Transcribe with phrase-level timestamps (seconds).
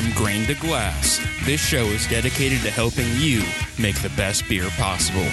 [0.00, 3.42] From grain to glass, this show is dedicated to helping you
[3.78, 5.26] make the best beer possible.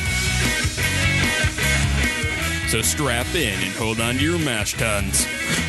[2.67, 5.25] So strap in and hold on to your mash tuns.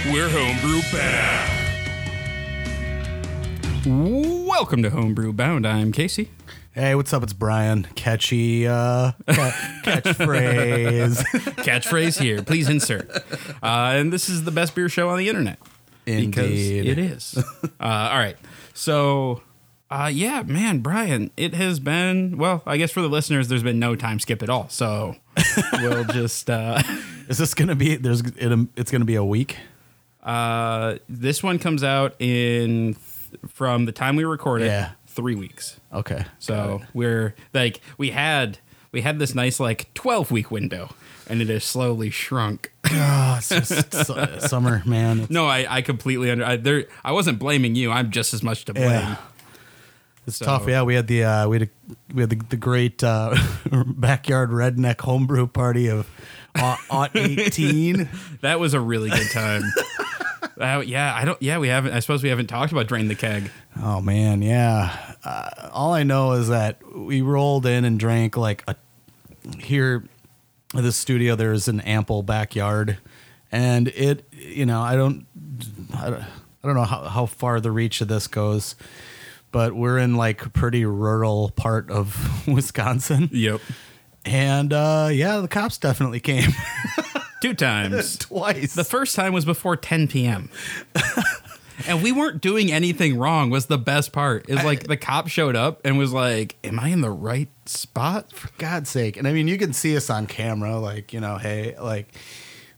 [0.06, 0.80] We're homebrew
[3.86, 4.48] bound.
[4.48, 5.64] Welcome to Homebrew Bound.
[5.64, 6.32] I'm Casey.
[6.72, 7.22] Hey, what's up?
[7.22, 7.84] It's Brian.
[7.94, 9.52] Catchy uh, ca-
[9.84, 11.18] catchphrase.
[11.62, 12.42] Catchphrase here.
[12.42, 13.08] Please insert.
[13.62, 15.60] Uh, and this is the best beer show on the internet.
[16.04, 16.86] Because Indeed.
[16.86, 17.38] it is.
[17.64, 18.36] uh, all right.
[18.78, 19.42] So,
[19.90, 23.80] uh, yeah, man, Brian, it has been, well, I guess for the listeners, there's been
[23.80, 24.68] no time skip at all.
[24.68, 25.16] So
[25.72, 26.80] we'll just, uh,
[27.28, 27.96] Is this gonna be?
[27.96, 29.56] There's it, it's gonna be a week.
[30.22, 32.94] uh, this one comes out in,
[33.48, 34.92] from the time we record it, Yeah.
[35.08, 35.80] three weeks.
[35.92, 36.24] Okay.
[36.38, 38.58] So we're like, we had,
[38.92, 40.90] we had this nice like 12 week window
[41.28, 42.72] and it has slowly shrunk.
[42.90, 45.20] Oh, it's just su- summer, man.
[45.20, 46.44] It's, No, I, I completely under.
[46.44, 47.90] I, there, I wasn't blaming you.
[47.90, 48.88] I'm just as much to blame.
[48.90, 49.16] Yeah.
[50.26, 50.66] it's So- tough.
[50.68, 53.34] Yeah, we had the uh, we had a, we had the, the great uh,
[53.86, 56.08] backyard redneck homebrew party of
[56.54, 58.08] Aunt 18.
[58.40, 59.62] That was a really good time.
[60.60, 61.40] Uh, yeah, I don't.
[61.42, 61.92] Yeah, we haven't.
[61.92, 63.50] I suppose we haven't talked about drain the keg.
[63.80, 65.14] Oh man, yeah.
[65.24, 68.74] Uh, all I know is that we rolled in and drank like a
[69.60, 70.04] here
[70.74, 71.34] the studio.
[71.34, 72.98] There's an ample backyard,
[73.52, 75.26] and it you know I don't
[75.94, 78.74] I don't, I don't know how, how far the reach of this goes,
[79.52, 83.60] but we're in like a pretty rural part of Wisconsin, Yep,
[84.24, 86.50] and uh, yeah, the cops definitely came
[87.42, 88.18] two times.
[88.18, 88.74] twice.
[88.74, 90.50] the first time was before 10 p.m.
[91.86, 93.50] and we weren't doing anything wrong.
[93.50, 94.48] Was the best part?
[94.48, 98.32] Is like the cop showed up and was like, "Am I in the right spot?"
[98.32, 99.16] for God's sake.
[99.16, 102.12] And I mean, you can see us on camera, like, you know, hey, like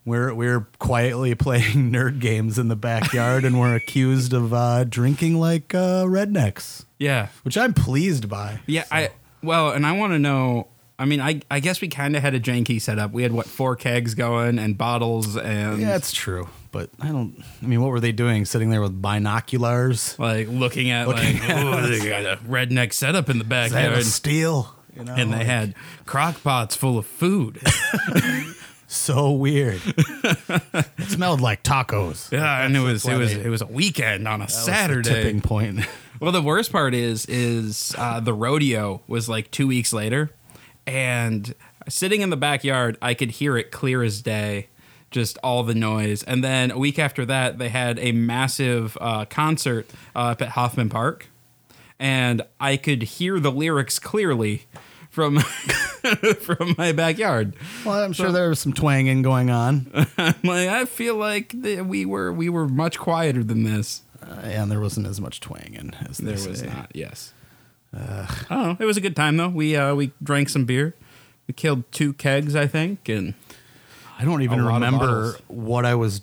[0.05, 5.39] we're we're quietly playing nerd games in the backyard and we're accused of uh, drinking
[5.39, 8.60] like uh, rednecks, Yeah, which I'm pleased by.
[8.66, 9.10] Yeah, I
[9.43, 10.69] well, and I want to know.
[10.99, 13.12] I mean, I I guess we kind of had a janky setup.
[13.12, 16.49] We had what four kegs going and bottles and Yeah, it's true.
[16.72, 18.44] But I don't, I mean, what were they doing?
[18.44, 20.16] Sitting there with binoculars?
[20.19, 24.04] like looking at Looking like at oh, they got a redneck setup in the backyard,
[24.04, 25.14] steel, you know?
[25.14, 25.75] and they had
[26.06, 27.60] crock pots full of food.
[28.86, 29.80] so weird.
[29.84, 32.30] it smelled like tacos.
[32.30, 35.09] yeah, and it was it was it was a weekend on a That Saturday.
[35.10, 35.80] tipping point.
[36.20, 40.30] Well, the worst part is is uh, the rodeo was like two weeks later,
[40.86, 41.54] and
[41.88, 44.69] sitting in the backyard, I could hear it clear as day,
[45.10, 46.22] just all the noise.
[46.22, 50.50] And then a week after that, they had a massive uh, concert uh, up at
[50.50, 51.28] Hoffman Park,
[51.98, 54.66] and I could hear the lyrics clearly
[55.10, 55.38] from
[56.41, 57.54] from my backyard.
[57.84, 59.91] well, I'm sure there was some twanging going on.
[60.16, 64.03] I'm like, I feel like th- we were we were much quieter than this.
[64.22, 66.66] Uh, and there wasn't as much twanging as There was say.
[66.66, 66.91] not.
[66.94, 67.32] Yes.
[68.48, 68.81] Don't.
[68.81, 69.48] It was a good time though.
[69.48, 70.94] We uh, we drank some beer.
[71.48, 73.34] We killed two kegs, I think, and
[74.20, 76.20] I don't even A lot of remember what I was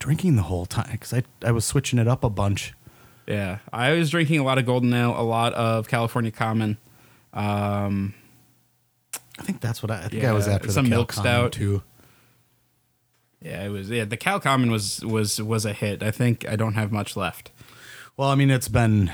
[0.00, 2.74] drinking the whole time because I, I was switching it up a bunch.
[3.28, 6.76] yeah, I was drinking a lot of Golden Ale, a lot of California Common.
[7.32, 8.14] Um,
[9.38, 11.52] I think that's what I, I think I was after some milk Common, stout.
[11.52, 11.82] too.
[13.40, 13.88] yeah, it was.
[13.88, 16.02] Yeah, the Cal Common was was was a hit.
[16.02, 17.52] I think I don't have much left.
[18.16, 19.12] Well, I mean, it's been,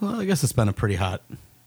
[0.00, 1.22] well, I guess it's been a pretty hot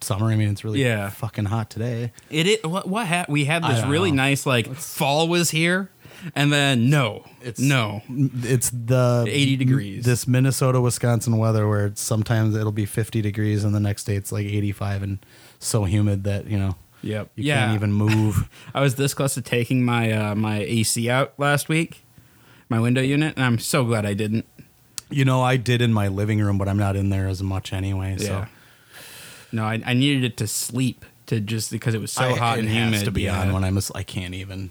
[0.06, 0.28] summer.
[0.32, 1.10] I mean, it's really Yeah.
[1.10, 2.12] fucking hot today.
[2.30, 4.24] It it what what ha- we had this really know.
[4.24, 5.90] nice like fall was here,
[6.36, 10.06] and then no, It's no, It's the 80 degrees.
[10.06, 14.16] This Minnesota, Wisconsin weather where it's, sometimes it'll be 50 degrees and the next day
[14.16, 15.20] it's like 85 and
[15.60, 17.66] so humid that, you know, yep, you yeah.
[17.66, 18.50] can't even move.
[18.74, 22.04] I was this close to taking my uh, my AC out last week,
[22.70, 24.46] my window unit, and I'm so glad I didn't.
[25.12, 27.72] you know, I did in my living room, but I'm not in there as much
[27.74, 28.18] anyway.
[28.18, 28.46] So Yeah.
[29.56, 32.58] No, I, I needed it to sleep to just because it was so I- hot
[32.58, 33.06] it and has humid.
[33.06, 33.42] to be yeah.
[33.42, 33.80] on when I'm.
[33.96, 34.70] I can't even.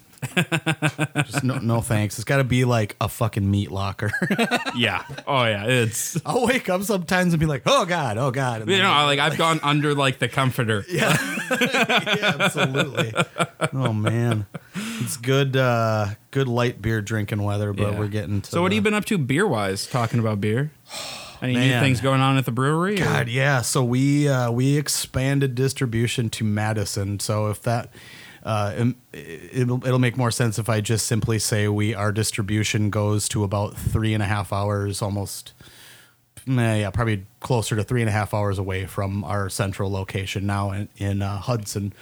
[1.27, 2.17] Just no, no thanks.
[2.19, 4.11] It's got to be like a fucking meat locker.
[4.77, 5.05] yeah.
[5.27, 5.65] Oh yeah.
[5.67, 8.85] It's I'll wake up sometimes and be like, "Oh God, oh God." And you then-
[8.85, 10.85] know like I've gone under like the comforter.
[10.91, 11.17] yeah,
[11.61, 13.13] yeah, absolutely.
[13.73, 14.47] Oh man,
[15.01, 17.99] it's good, uh, good light beer drinking weather, but Yeah.
[17.99, 18.51] we're getting to.
[18.51, 19.87] So what have you been up to beer wise?
[19.87, 20.71] Talking about beer.
[21.45, 22.95] Any new things going on at the brewery?
[22.95, 23.61] or- God, yeah.
[23.63, 27.21] So we uh, we expanded distribution to Madison.
[27.21, 27.93] So if that.
[28.47, 33.27] Uh, it'll it'll make more sense if I just simply say we our distribution goes
[33.31, 35.55] to about three and a half hours, almost.
[36.47, 40.45] Nah, yeah, probably closer to three and a half hours away from our central location
[40.45, 41.95] now in, in uh, Hudson.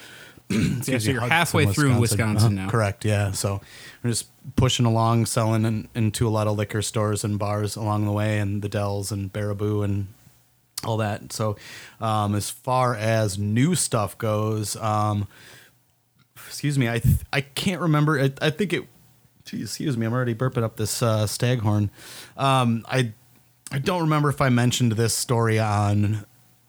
[0.87, 2.69] Yeah, so you're halfway through Wisconsin now.
[2.69, 3.05] Correct.
[3.05, 3.33] Yeah.
[3.33, 3.61] So
[4.03, 8.05] we're just pushing along, selling in, into a lot of liquor stores and bars along
[8.05, 10.09] the way, and the Dells and Baraboo and
[10.85, 11.33] all that.
[11.33, 11.57] So,
[12.01, 15.29] um, as far as new stuff goes, um,
[16.35, 18.21] excuse me, I th- I can't remember.
[18.21, 18.85] I, I think it.
[19.45, 21.91] Geez, excuse me, I'm already burping up this uh, staghorn.
[22.37, 23.13] Um, I
[23.71, 26.25] I don't remember if I mentioned this story on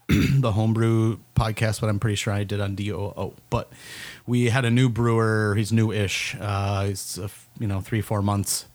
[0.08, 3.34] the homebrew podcast, but I'm pretty sure I did on DOO.
[3.50, 3.72] But
[4.26, 5.54] we had a new brewer.
[5.56, 6.36] He's new-ish.
[6.38, 7.28] Uh, he's uh,
[7.58, 8.66] you know three four months.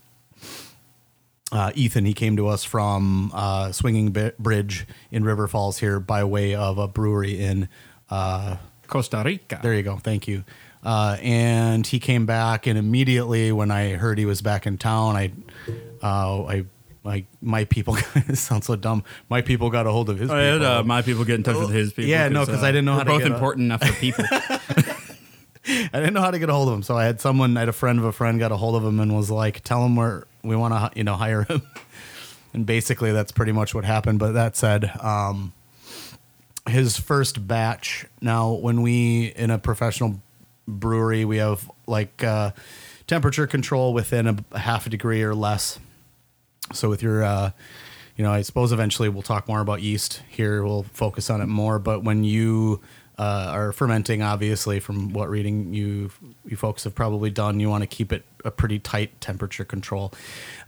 [1.51, 6.23] Uh, Ethan, he came to us from uh, Swinging Bridge in River Falls here by
[6.23, 7.67] way of a brewery in.
[8.09, 9.59] Uh, Costa Rica.
[9.61, 9.97] there you go.
[9.97, 10.43] Thank you.
[10.83, 15.15] Uh, and he came back, and immediately when I heard he was back in town,
[15.15, 15.31] I,
[16.01, 16.65] uh, I,
[17.03, 17.97] like my people.
[18.15, 19.03] it sounds so dumb.
[19.29, 20.29] My people got a hold of his.
[20.29, 20.67] Had people.
[20.67, 22.09] uh, my people get in touch with his people.
[22.09, 23.93] Yeah, no, 'cause I didn't know we're how to both get a- important enough for
[23.93, 24.25] people.
[25.67, 27.61] I didn't know how to get a hold of him, so I had someone, I
[27.61, 29.85] had a friend of a friend, got a hold of him and was like, "Tell
[29.85, 31.61] him where we want to, you know, hire him."
[32.53, 34.17] And basically, that's pretty much what happened.
[34.19, 35.53] But that said, um,
[36.67, 38.05] his first batch.
[38.21, 40.19] Now, when we in a professional
[40.67, 42.51] brewery, we have like uh,
[43.07, 45.79] temperature control within a half a degree or less.
[46.73, 47.51] So with your, uh,
[48.15, 50.63] you know, I suppose eventually we'll talk more about yeast here.
[50.63, 51.79] We'll focus on it more.
[51.79, 52.81] But when you
[53.17, 56.09] uh, are fermenting, obviously, from what reading you
[56.45, 60.13] you folks have probably done, you want to keep it a pretty tight temperature control.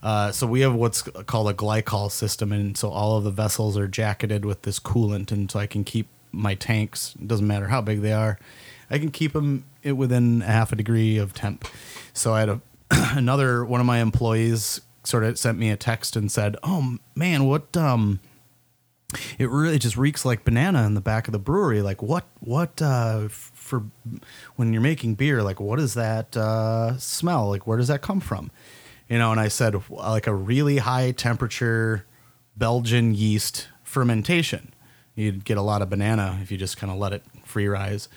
[0.02, 3.78] Uh, so we have what's called a glycol system, and so all of the vessels
[3.78, 7.14] are jacketed with this coolant, and so I can keep my tanks.
[7.14, 8.38] Doesn't matter how big they are.
[8.90, 11.66] I can keep them within a half a degree of temp.
[12.12, 12.60] So I had a
[13.16, 17.44] another one of my employees sort of sent me a text and said, "Oh man,
[17.44, 18.20] what um
[19.38, 21.82] it really just reeks like banana in the back of the brewery.
[21.82, 23.84] Like what what uh for
[24.56, 27.48] when you're making beer, like what is that uh smell?
[27.48, 28.50] Like where does that come from?"
[29.08, 32.06] You know, and I said like a really high temperature
[32.56, 34.72] Belgian yeast fermentation.
[35.14, 38.08] You'd get a lot of banana if you just kind of let it free rise.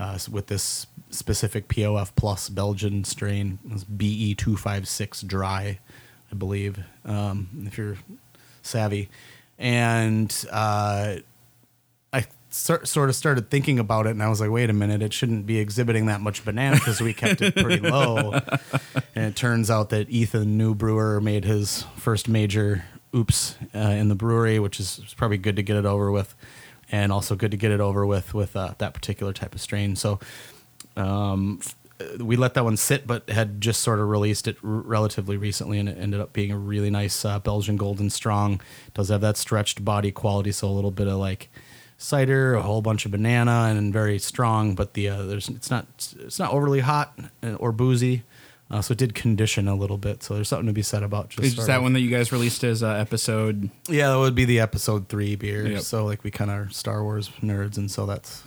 [0.00, 3.58] Uh, with this specific POF plus Belgian strain,
[3.96, 5.80] BE two five six dry,
[6.30, 6.78] I believe.
[7.04, 7.96] Um, if you're
[8.62, 9.08] savvy,
[9.58, 11.16] and uh,
[12.12, 15.02] I sor- sort of started thinking about it, and I was like, wait a minute,
[15.02, 18.32] it shouldn't be exhibiting that much banana because we kept it pretty low.
[19.14, 22.84] And it turns out that Ethan, new brewer, made his first major
[23.14, 26.34] oops uh, in the brewery, which is probably good to get it over with,
[26.92, 29.96] and also good to get it over with with uh, that particular type of strain.
[29.96, 30.20] So.
[30.96, 31.60] Um,
[32.18, 35.78] we let that one sit, but had just sort of released it r- relatively recently,
[35.78, 38.60] and it ended up being a really nice uh, Belgian Golden Strong.
[38.94, 41.48] Does have that stretched body quality, so a little bit of like
[41.96, 44.74] cider, a whole bunch of banana, and very strong.
[44.74, 45.86] But the uh, there's it's not
[46.20, 48.22] it's not overly hot uh, or boozy,
[48.70, 50.22] uh, so it did condition a little bit.
[50.22, 52.32] So there's something to be said about just Is sort that one that you guys
[52.32, 53.70] released as uh, episode?
[53.88, 55.66] Yeah, that would be the episode three beer.
[55.66, 55.80] Yep.
[55.80, 58.42] So like we kind of are Star Wars nerds, and so that's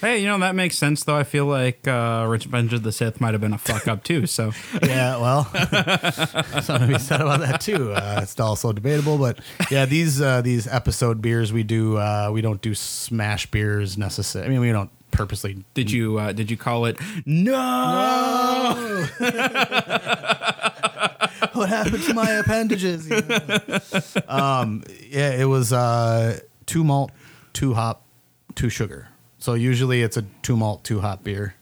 [0.00, 1.16] Hey, you know that makes sense though.
[1.16, 4.26] I feel like uh, Revenge of the Sith might have been a fuck up too.
[4.26, 5.44] So yeah, well,
[6.62, 7.92] something to be said about that too.
[7.92, 9.40] Uh, it's also debatable, but
[9.70, 14.48] yeah, these uh, these episode beers we do uh, we don't do smash beers necessarily.
[14.48, 15.64] I mean, we don't purposely.
[15.74, 18.96] did you uh, did you call it no?
[21.52, 23.10] what happened to my appendages?
[24.28, 27.10] um, yeah, it was uh, two malt,
[27.52, 28.02] two hop,
[28.54, 29.08] two sugar.
[29.38, 31.54] So usually it's a two malt, two hop beer.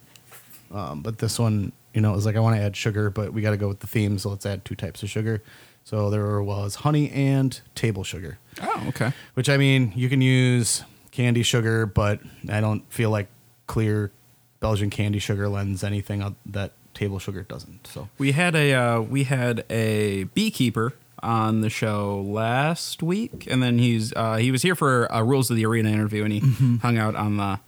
[0.72, 3.32] Um, but this one, you know, it was like I want to add sugar, but
[3.32, 5.42] we got to go with the theme, so let's add two types of sugar.
[5.84, 9.12] So there was honey and table sugar, Oh, okay.
[9.34, 12.18] which I mean, you can use candy sugar, but
[12.50, 13.28] I don't feel like
[13.66, 14.12] clear
[14.60, 17.86] Belgian candy sugar lends anything that table sugar doesn't.
[17.86, 23.62] So We had a uh, we had a beekeeper on the show last week, and
[23.62, 26.40] then he's uh, he was here for uh, Rules of the Arena interview, and he
[26.40, 26.76] Mm-hmm.
[26.76, 27.58] hung out on the uh,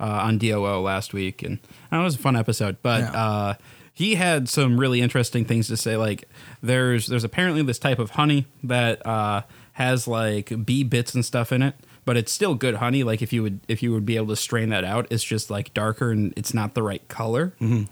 [0.00, 1.58] on DOO last week, and
[1.92, 2.76] uh, it was a fun episode.
[2.82, 3.10] But Yeah.
[3.26, 3.54] uh,
[3.92, 5.96] he had some really interesting things to say.
[5.96, 6.28] Like
[6.62, 11.50] there's there's apparently this type of honey that uh, has like bee bits and stuff
[11.52, 11.74] in it.
[12.08, 13.02] But it's still good honey.
[13.04, 15.50] Like if you would if you would be able to strain that out, it's just
[15.50, 17.52] like darker and it's not the right color.
[17.60, 17.82] Mm-hmm.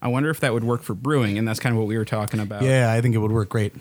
[0.00, 2.06] I wonder if that would work for brewing, and that's kind of what we were
[2.06, 2.62] talking about.
[2.62, 3.74] Yeah, I think it would work great.
[3.74, 3.78] Uh,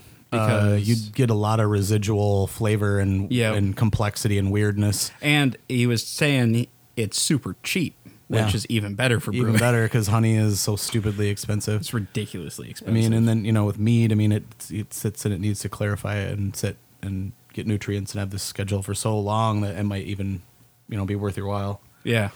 [0.76, 3.54] Because- you'd get a lot of residual flavor and Yeah.
[3.54, 5.10] and complexity and weirdness.
[5.22, 6.68] And he was saying
[6.98, 7.96] it's super cheap,
[8.28, 8.56] which Yeah.
[8.56, 9.60] is even better for Even brewing.
[9.60, 11.80] better because honey is so stupidly expensive.
[11.80, 12.94] It's ridiculously expensive.
[12.94, 15.40] I mean, and then you know with mead, I mean it it sits and it
[15.40, 19.20] needs to clarify it and sit and get nutrients and have this schedule for so
[19.20, 20.42] long that it might even
[20.88, 21.82] you know be worth your while.
[22.04, 22.30] yeah.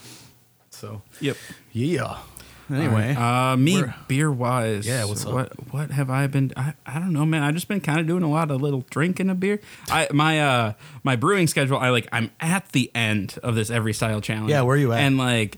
[0.70, 1.38] So Yep.
[1.74, 2.18] yeah,
[2.72, 4.88] Anyway, Uh, me beer wise.
[4.88, 5.34] Yeah, what's up?
[5.34, 6.54] What what have I been?
[6.56, 7.44] I, I don't know, man.
[7.44, 9.60] I just been kind of doing a lot of little drinking of beer.
[9.90, 10.74] I my uh
[11.04, 11.78] my brewing schedule.
[11.78, 14.50] I like I'm at the end of this every style challenge.
[14.50, 15.00] Yeah, where you at?
[15.02, 15.58] And like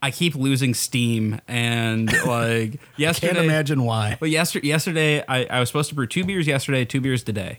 [0.00, 3.32] I keep losing steam and like yesterday.
[3.34, 4.16] can't imagine why.
[4.20, 7.58] But yesterday, yesterday I, I was supposed to brew two beers yesterday, two beers today.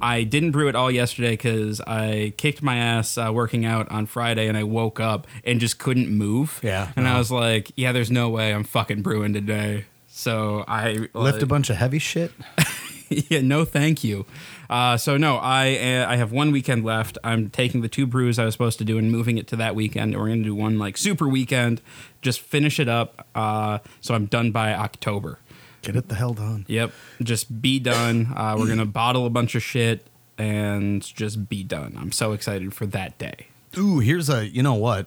[0.00, 4.06] I didn't brew it all yesterday because I kicked my ass uh, working out on
[4.06, 6.60] Friday, and I woke up and just couldn't move.
[6.62, 11.08] Yeah, and I was like, "Yeah, there's no way I'm fucking brewing today." So I
[11.14, 12.32] Lift a bunch of heavy shit.
[13.08, 14.26] yeah, no, thank you.
[14.68, 17.18] Uh, so no, I uh, I have one weekend left.
[17.22, 19.74] I'm taking the two brews I was supposed to do and moving it to that
[19.74, 20.16] weekend.
[20.16, 21.80] We're gonna do one like super weekend,
[22.22, 23.26] just finish it up.
[23.34, 25.38] Uh, so I'm done by October.
[25.82, 26.64] Get it the hell done.
[26.68, 28.32] Yep, just be done.
[28.34, 30.06] Uh, we're gonna bottle a bunch of shit
[30.38, 31.96] and just be done.
[32.00, 33.48] I'm so excited for that day.
[33.76, 34.46] Ooh, here's a.
[34.46, 35.06] You know what?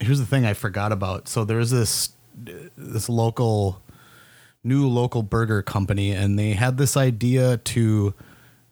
[0.00, 1.28] Here's the thing I forgot about.
[1.28, 2.10] So there's this
[2.76, 3.80] this local
[4.62, 8.14] new local burger company, and they had this idea to,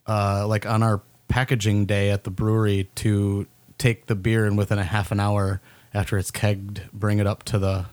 [0.07, 3.47] uh, like on our packaging day at the brewery, to
[3.79, 5.61] take the beer and within a half an hour
[5.95, 7.87] after it's kegged, bring it up to the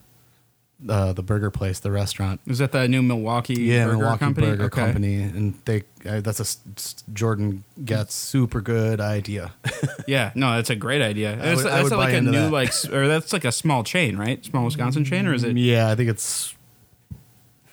[0.88, 2.39] uh, the burger place, the restaurant.
[2.48, 4.48] Is that the new Milwaukee Yeah, Burger Milwaukee Company?
[4.48, 4.81] Burger Okay.
[4.86, 9.53] Company, and they uh, that's a s- Jordan gets super good idea.
[10.07, 11.36] Yeah, no, that's a great idea.
[11.36, 12.51] That's, would- I would like a new that.
[12.51, 14.43] like, or that's like a small chain, right?
[14.43, 15.55] Small Wisconsin chain, or is it?
[15.55, 16.55] yeah, I think it's.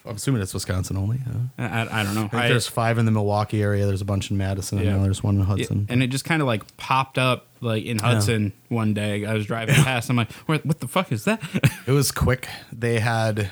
[0.07, 1.19] I'm assuming it's Wisconsin only.
[1.19, 1.33] huh?
[1.59, 2.25] I, I- don't know.
[2.25, 3.87] I think I- there's five in the Milwaukee area.
[3.87, 4.79] There's a bunch in Madison.
[4.79, 4.97] Yeah.
[4.97, 5.87] Know there's one in Yeah, Hudson.
[5.89, 9.25] and it just kind of like popped up like in Hudson one day.
[9.25, 10.09] I was driving past.
[10.11, 11.41] I'm like, what, what the fuck is that?
[11.87, 12.49] it was quick.
[12.73, 13.51] They had,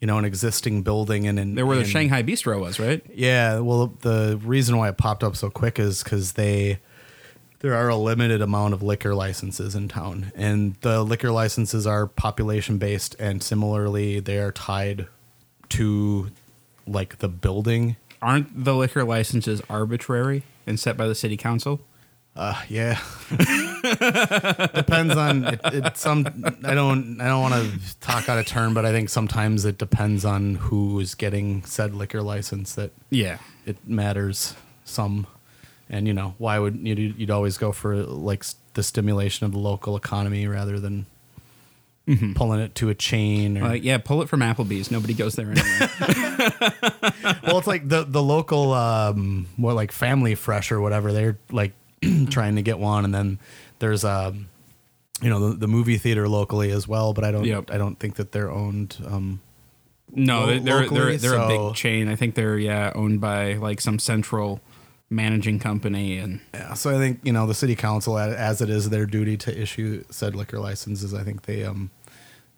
[0.00, 3.02] you know, an existing building and in there where the Shanghai Bistro was, right?
[3.14, 6.78] Yeah, well, the reason why it popped up so quick is because they
[7.60, 12.06] there are a limited amount of liquor licenses in town, and the liquor licenses are
[12.06, 15.08] population based, and similarly, they are tied
[15.70, 16.30] to
[16.86, 17.96] like the building.
[18.20, 21.80] Aren't the liquor licenses arbitrary and set by the city council?
[22.36, 23.00] Uh, yeah,
[24.74, 25.96] depends on it, it.
[25.96, 26.26] Some
[26.64, 29.78] I don't I don't want to talk out of turn, but I think sometimes it
[29.78, 33.38] depends on who is getting said liquor license that Yeah.
[33.66, 35.26] it matters some
[35.90, 38.44] and you know why would you'd, you'd always go for like
[38.74, 41.06] the stimulation of the local economy rather than
[42.34, 44.90] pulling it to a chain or Like, yeah, pull it from Applebee's.
[44.90, 45.88] Nobody goes there anyway.
[47.42, 51.72] well it's like the the local um what like family fresh or whatever they're like
[52.30, 53.38] trying to get one and then
[53.78, 54.48] there's um
[55.20, 57.70] you know the, the movie theater locally as well but i don't Yep.
[57.72, 59.40] i don't think that they're owned um
[60.14, 62.08] no, Lo- they're they're locally, they're, they're a big chain.
[62.08, 64.60] I think they're yeah owned by like some central
[65.10, 68.88] managing company and Yeah, so I think you know the city council, as it is
[68.88, 71.90] their duty to issue said liquor licenses, I think they um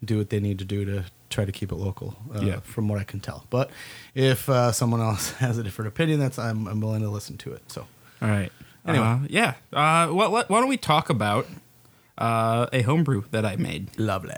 [0.03, 2.15] do what they need to do to try to keep it local.
[2.35, 2.59] Uh, Yeah.
[2.61, 3.45] from what I can tell.
[3.49, 3.69] But
[4.15, 7.53] if uh, someone else has a different opinion, that's I'm, I'm willing to listen to
[7.53, 7.71] it.
[7.71, 7.87] So
[8.21, 8.51] all right.
[8.85, 9.05] Anyway.
[9.05, 9.53] Uh, yeah.
[9.71, 11.45] Uh, what, what, why don't we talk about
[12.17, 13.97] uh, a homebrew that I made?
[13.99, 14.33] lovely.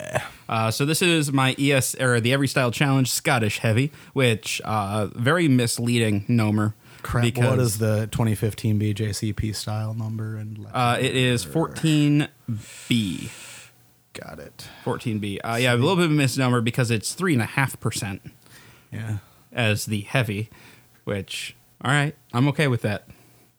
[0.50, 5.08] Uh, so this is my ES or the Every Style Challenge Scottish Heavy, which uh,
[5.16, 6.74] very misleading nomer.
[7.02, 7.36] Crap.
[7.38, 13.30] what is the 2015 BJCP style number and uh, it is 14B.
[14.14, 14.68] Got it.
[14.86, 15.40] 14B.
[15.44, 18.22] Uh, yeah, a little bit of a misnomer because it's three and a half percent
[18.92, 19.18] Yeah.
[19.52, 20.50] as the heavy,
[21.04, 23.08] which all right, I'm okay with that.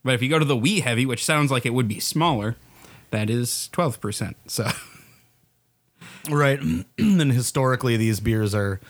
[0.05, 2.57] But if you go to the wee heavy, which sounds like it would be smaller,
[3.11, 4.37] that is 12 percent.
[4.47, 4.69] So
[6.31, 6.59] Right.
[6.99, 8.81] and historically these beers are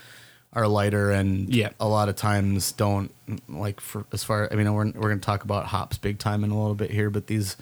[0.52, 1.70] are lighter and Yeah.
[1.80, 3.12] a lot of times don't
[3.48, 6.44] like for as far I mean we're we're going to talk about hops big time
[6.44, 7.56] in a little bit here but these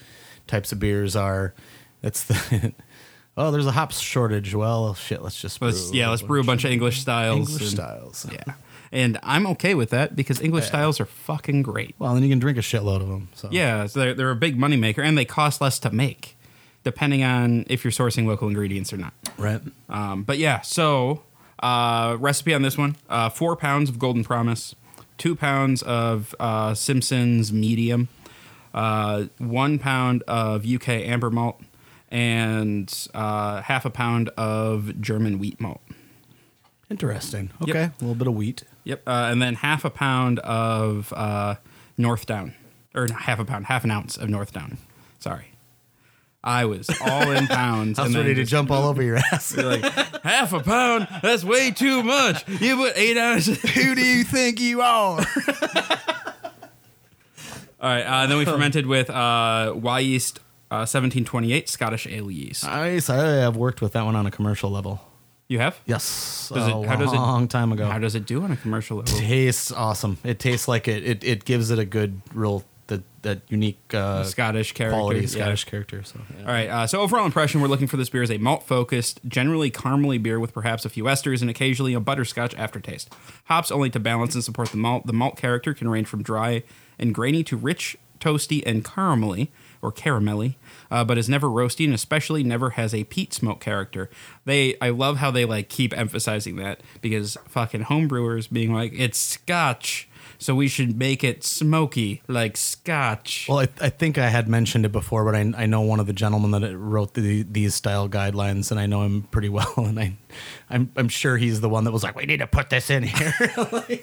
[0.46, 1.54] types of beers are
[2.02, 2.74] That's the
[3.36, 4.54] Oh, there's a hops shortage.
[4.54, 7.48] Well, shit, let's just let's brew yeah, let's brew a bunch of English styles.
[7.50, 8.26] English and- styles.
[8.32, 8.54] Yeah,
[8.92, 11.94] and I'm okay with that because English styles are fucking great.
[11.98, 13.28] Well, then you can drink a shitload of them.
[13.34, 16.36] So Yeah, so they're, they're a big moneymaker and they cost less to make,
[16.84, 19.14] depending on if you're sourcing local ingredients or not.
[19.38, 19.62] right.
[19.88, 21.22] Um, but yeah, so
[21.60, 24.74] uh, recipe on this one: uh, four pounds of Golden Promise,
[25.16, 28.08] two pounds of uh, Simpsons Medium,
[28.74, 31.62] uh, one pound of UK Amber Malt,
[32.12, 35.80] and uh, half a pound of German wheat malt.
[36.90, 37.50] Interesting.
[37.64, 37.68] Yep.
[37.70, 38.64] Okay, a little bit of wheat.
[38.84, 41.54] Yep, uh, and then half a pound of uh,
[41.98, 42.52] Northdown,
[42.94, 44.76] or not half a pound, half an ounce of Northdown.
[45.20, 45.46] Sorry,
[46.44, 47.98] I was all in pounds.
[47.98, 49.56] I was and ready to jump all over your ass.
[49.56, 49.82] like
[50.22, 51.08] half a pound.
[51.22, 52.46] That's way too much.
[52.46, 53.58] You put eight ounces.
[53.74, 55.18] Who do you think you are?
[57.80, 58.02] All right.
[58.02, 60.38] Uh, then we fermented with uh, Wyeast
[60.72, 62.64] uh, 1728 Scottish ale yeast.
[62.64, 63.10] Nice.
[63.10, 65.00] I have worked with that one on a commercial level.
[65.48, 65.78] You have?
[65.84, 67.86] Yes, Does a it- how does it- long time ago.
[67.86, 69.12] How does it do on a commercial level?
[69.18, 70.16] tastes awesome.
[70.24, 71.04] It tastes like it.
[71.04, 74.96] It, it gives it a good, real that that unique uh, Scottish character.
[74.98, 75.26] quality yeah.
[75.26, 76.02] Scottish character.
[76.04, 76.46] So yeah.
[76.46, 76.68] All right.
[76.68, 80.40] Uh, so overall impression, we're looking for this beer as a malt-focused, generally caramely beer
[80.40, 83.12] with perhaps a few esters and occasionally a butterscotch aftertaste.
[83.44, 85.06] Hops only to balance and support the malt.
[85.06, 86.62] The malt character can range from dry
[86.98, 89.48] and grainy to rich, toasty, and caramelly
[89.82, 90.54] or caramelly,
[90.90, 94.08] uh, but is never roasty and especially never has a peat smoke character.
[94.44, 99.18] They, I love how they like keep emphasizing that because fucking homebrewers being like it's
[99.18, 100.08] Scotch.
[100.38, 103.46] So we should make it smoky like Scotch.
[103.48, 106.08] Well, I, I think I had mentioned it before, but I, I know one of
[106.08, 110.00] the gentlemen that wrote the, these style guidelines, and I know him pretty well, and
[110.00, 110.16] I,
[110.70, 113.02] I'm I'm sure he's the one that was like, we need to put this in
[113.02, 113.34] here.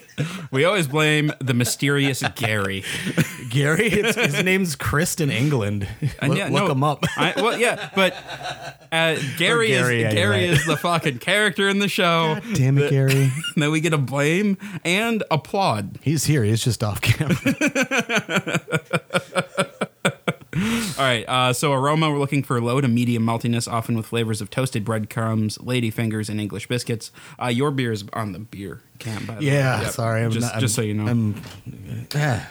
[0.51, 2.83] We always blame the mysterious Gary.
[3.49, 5.87] Gary, it's, his name's Chris in England.
[6.19, 7.05] And look yeah, look no, him up.
[7.15, 8.13] I, well, yeah, but
[8.91, 10.49] uh, Gary, Gary, is Gary right.
[10.49, 13.31] is the fucking character in the show Damn it, Gary.
[13.57, 15.99] that we get to blame and applaud.
[16.01, 16.43] He's here.
[16.43, 17.37] He's just off camera.
[20.99, 24.41] All right, uh, so aroma, we're looking for low to medium maltiness, often with flavors
[24.41, 27.13] of toasted breadcrumbs, ladyfingers, and English biscuits.
[27.41, 29.45] Uh, your beer is on the beer can, by the way.
[29.45, 29.91] Yeah, Yep.
[29.91, 30.23] sorry.
[30.25, 31.07] I'm just, not, just so you know.
[31.07, 31.41] I'm,
[32.15, 32.45] Ah.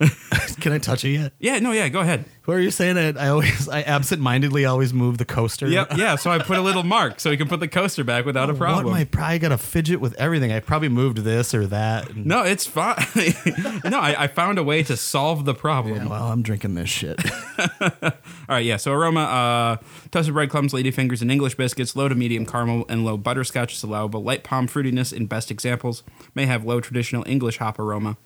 [0.60, 1.32] Can I touch it yet?
[1.38, 2.24] yeah, no, yeah, go ahead.
[2.44, 2.96] What are you saying?
[2.96, 5.68] That I always, I absent-mindedly always move the coaster.
[5.68, 6.16] Yep, yeah.
[6.16, 8.54] So I put a little mark so you can put the coaster back without a
[8.54, 8.76] problem.
[8.76, 8.94] What problem.
[8.96, 10.52] am I probably got to fidget with everything?
[10.52, 12.10] I probably moved this or that.
[12.10, 12.96] and- no, it's fine.
[13.84, 15.96] no, I, I found a way to solve the problem.
[15.96, 17.20] Yeah, well, I'm drinking this shit.
[17.80, 18.10] All
[18.48, 18.78] right, yeah.
[18.78, 19.76] So aroma, uh,
[20.10, 21.94] toasted breadcrumbs, ladyfingers, and English biscuits.
[21.94, 24.22] Low to medium caramel and low butterscotch is allowable.
[24.22, 26.02] Light palm fruitiness in best examples
[26.34, 28.16] may have low traditional English hop aroma.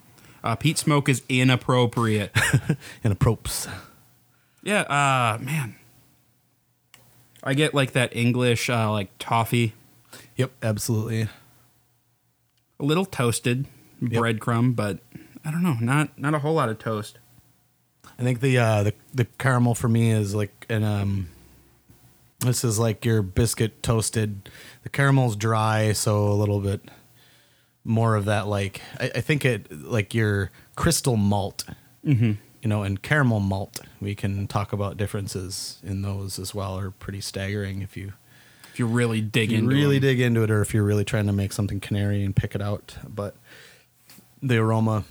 [0.44, 2.30] Uh, peat smoke is inappropriate.
[3.02, 3.66] In a propes.
[4.62, 5.74] yeah, uh, man.
[7.42, 9.72] I get like that English, uh, like toffee,
[10.36, 11.22] Yep, absolutely.
[11.22, 13.66] a little toasted
[14.02, 14.98] breadcrumb, but
[15.44, 17.18] I don't know, not not a whole lot of toast.
[18.18, 21.28] I think the uh, the the caramel for me is like an um.
[22.40, 24.50] This is like your biscuit toasted.
[24.82, 26.82] The caramel's dry, so a little bit
[27.84, 28.46] more of that.
[28.46, 31.64] Like I, I think it like your crystal malt,
[32.04, 32.32] mm-hmm.
[32.62, 33.80] you know, and caramel malt.
[34.00, 36.78] We can talk about differences in those as well.
[36.78, 38.14] Are pretty staggering if you
[38.72, 40.08] If you really dig you into really them.
[40.08, 42.62] dig into it, or if you're really trying to make something canary and pick it
[42.62, 42.96] out.
[43.06, 43.36] But
[44.42, 45.04] the aroma,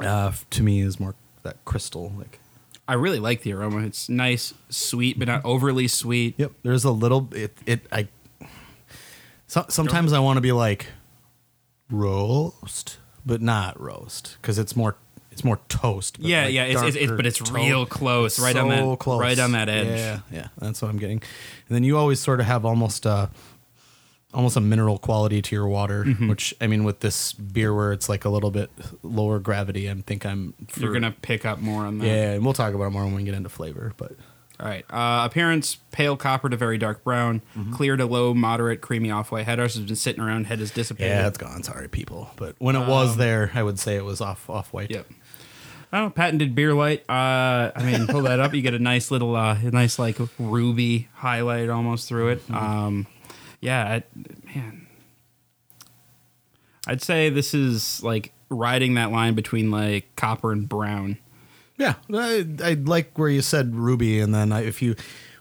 [0.00, 2.12] uh, to me, is more that crystal.
[2.16, 2.38] Like,
[2.88, 3.80] I really like the aroma.
[3.86, 6.34] It's nice, sweet, but not overly sweet.
[6.36, 7.28] yep, there's a little.
[7.32, 8.08] It it I.
[9.48, 10.86] So, sometimes I want to be like
[11.90, 14.96] roast, but not roast because it's more
[15.30, 16.18] it's more toast.
[16.20, 17.52] but Yeah, like yeah, it's, it's, it's but it's toast.
[17.52, 19.20] real close, right on that, close.
[19.20, 19.86] right on that edge.
[19.98, 21.18] Yeah, yeah, that's what I'm getting.
[21.68, 23.26] And then you always sort of have almost uh
[24.34, 26.28] almost a mineral quality to your water, Mm-hmm.
[26.28, 28.70] which I mean with this beer where it's like a little bit
[29.02, 32.06] lower gravity, I think I'm for, You're gonna pick up more on that.
[32.06, 34.12] Yeah, and we'll talk about it more when we get into flavor, but
[34.58, 34.84] All right.
[34.90, 37.74] Uh, appearance: pale copper to very dark brown, Mm-hmm.
[37.74, 39.44] clear to low, moderate, creamy off white.
[39.44, 40.46] Head ours has been sitting around.
[40.46, 41.10] Head has dissipated.
[41.10, 41.62] yeah, it's gone.
[41.62, 42.30] Sorry, people.
[42.36, 44.90] But when it was there, I would say it was off off white.
[44.90, 45.06] Yep.
[45.92, 47.00] Oh, patented beer light.
[47.08, 48.52] Uh, I mean, pull that up.
[48.54, 52.42] You get a nice little, uh, a nice like ruby highlight almost through it.
[52.50, 53.06] Um,
[53.60, 54.02] yeah, I,
[54.54, 54.86] man.
[56.88, 61.18] I'd say this is like riding that line between like copper and brown.
[61.78, 64.96] Yeah, I, I like where you said ruby, and then I, if you,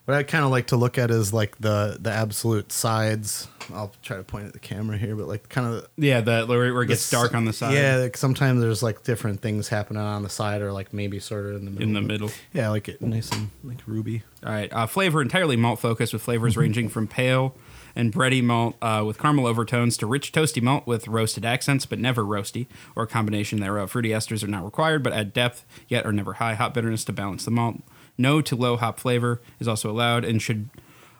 [0.05, 3.47] what I kind of like to look at is like the the absolute sides.
[3.73, 6.71] I'll try to point at the camera here, but like kind of Yeah, the where
[6.73, 7.73] where it gets dark on the side.
[7.73, 11.47] Yeah, like sometimes there's like different things happening on the side, or like maybe sort
[11.47, 11.87] of in the middle.
[11.87, 12.29] in the middle.
[12.53, 14.21] Yeah, I like it nice and like ruby.
[14.45, 14.71] All right.
[14.71, 17.55] Uh, flavor entirely malt focused with flavors ranging from pale
[17.95, 21.99] and bready malt uh, with caramel overtones to rich toasty malt with roasted accents, but
[21.99, 23.91] never roasty, or a combination thereof.
[23.91, 26.55] Fruity esters are not required, but add depth, yet are never high.
[26.55, 27.77] Hop bitterness to balance the malt.
[28.17, 30.69] No to low hop flavor is also allowed and should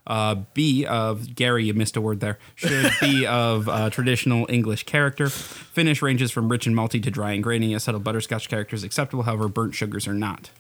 [0.08, 1.66] uh, be of Gary.
[1.66, 2.38] You missed a word there.
[2.56, 5.30] Should be of uh, traditional English character.
[5.30, 7.74] Finish ranges from rich and malty to dry and grainy.
[7.74, 9.24] A subtle butterscotch character is acceptable.
[9.24, 10.52] However, burnt sugars are not.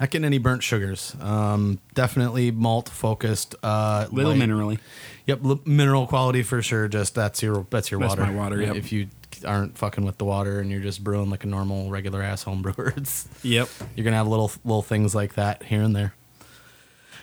[0.00, 1.16] Not getting any burnt sugars.
[1.20, 3.54] Um, definitely malt focused.
[3.62, 4.78] Uh, Little light- minerally.
[5.26, 6.86] Yep, li- mineral quality for sure.
[6.88, 8.22] Just that's your that's your That's water.
[8.22, 8.76] my water, yep.
[8.76, 9.08] If you
[9.44, 12.62] aren't fucking with the water and you're just brewing like a normal regular ass home
[12.62, 13.68] brewer, it's Yep.
[13.96, 16.14] you're gonna have little little things like that here and there.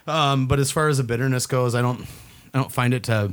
[0.08, 2.02] Um, but as far as the bitterness goes, I don't
[2.54, 3.32] I don't find it to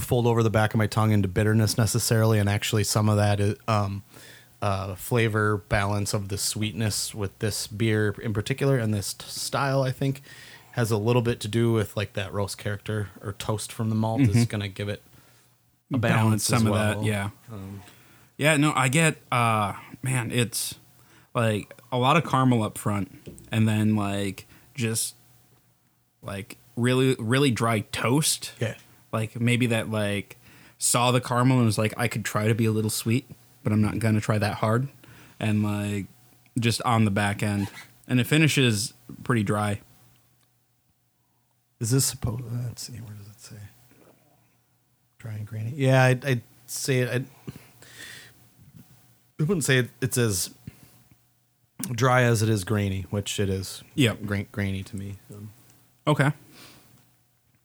[0.00, 3.40] fold over the back of my tongue into bitterness necessarily, and actually some of that
[3.40, 4.02] is, um,
[4.62, 9.82] uh, flavor balance of the sweetness with this beer in particular and this t- style,
[9.82, 10.22] I think,
[10.72, 13.94] has a little bit to do with like that roast character or toast from the
[13.94, 15.02] malt is going to give it
[15.92, 17.04] a balance, some as of that.
[17.04, 17.30] Yeah.
[18.38, 18.56] yeah.
[18.56, 19.16] No, I get.
[19.30, 20.74] uh Man, it's
[21.34, 23.10] like a lot of caramel up front,
[23.52, 25.14] and then like just
[26.22, 28.52] like really really dry toast.
[28.58, 28.74] Yeah.
[29.12, 30.38] Like maybe that like
[30.78, 33.30] saw the caramel and was like, I could try to be a little sweet,
[33.62, 34.88] but I'm not gonna try that hard,
[35.40, 36.06] and like
[36.58, 37.68] just on the back end,
[38.08, 38.94] and it finishes
[39.24, 39.80] pretty dry.
[41.80, 42.44] Is this supposed?
[42.64, 42.94] Let's see.
[42.98, 43.56] Where does it say?
[45.18, 45.72] Dry and grainy.
[45.76, 47.08] Yeah, I'd, I'd say it.
[47.10, 47.26] I'd,
[49.40, 50.50] I wouldn't say it, it's as
[51.90, 53.82] dry as it is grainy, which it is.
[53.96, 55.16] Yeah, gra- grainy to me.
[55.34, 55.50] Um,
[56.06, 56.32] Okay.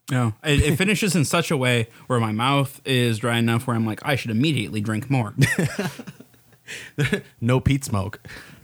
[0.09, 3.75] No, it, it finishes in such a way where my mouth is dry enough where
[3.75, 5.33] I'm like, I should immediately drink more.
[7.41, 8.19] no peat smoke.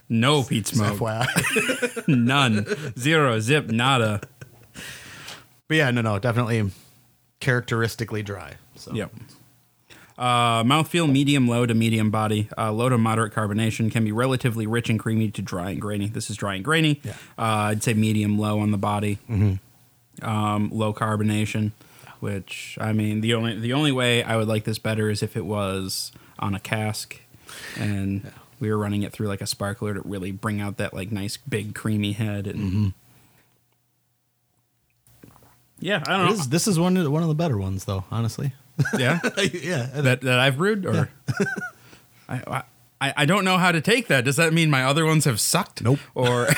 [0.07, 2.07] No peat smoke, FYI.
[2.07, 2.65] none,
[2.97, 4.21] zero, zip, nada.
[5.67, 6.69] but yeah, no, no, definitely
[7.39, 8.55] characteristically dry.
[8.75, 9.13] So Yep.
[10.15, 12.47] Uh, mouthfeel medium low to medium body.
[12.57, 16.07] Uh, low to moderate carbonation can be relatively rich and creamy to dry and grainy.
[16.07, 17.01] This is dry and grainy.
[17.03, 17.13] Yeah.
[17.37, 19.17] Uh, I'd say medium low on the body.
[20.21, 21.71] Um, low carbonation,
[22.19, 25.35] which I mean the only the only way I would like this better is if
[25.35, 27.19] it was on a cask,
[27.77, 31.11] and we were running it through like a sparkler to really bring out that like
[31.11, 32.47] nice big creamy head.
[32.47, 32.93] And
[35.79, 36.33] yeah, I don't know.
[36.33, 38.05] This, this is one of, the, one of the better ones, though.
[38.09, 38.53] Honestly.
[38.97, 39.19] yeah.
[39.53, 39.89] yeah.
[39.93, 41.09] that that I've brewed, or
[42.29, 42.63] I, I
[43.17, 44.23] I don't know how to take that.
[44.23, 45.83] Does that mean my other ones have sucked?
[45.83, 45.99] Nope.
[46.15, 46.45] Or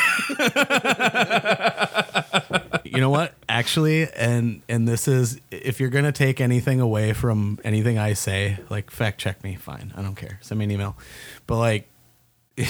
[2.96, 3.34] you know what?
[3.48, 8.58] Actually, and and this is if you're gonna take anything away from anything I say,
[8.70, 9.94] like fact check me, fine.
[9.96, 10.40] I don't care.
[10.42, 10.98] Send me an email.
[11.48, 11.90] But like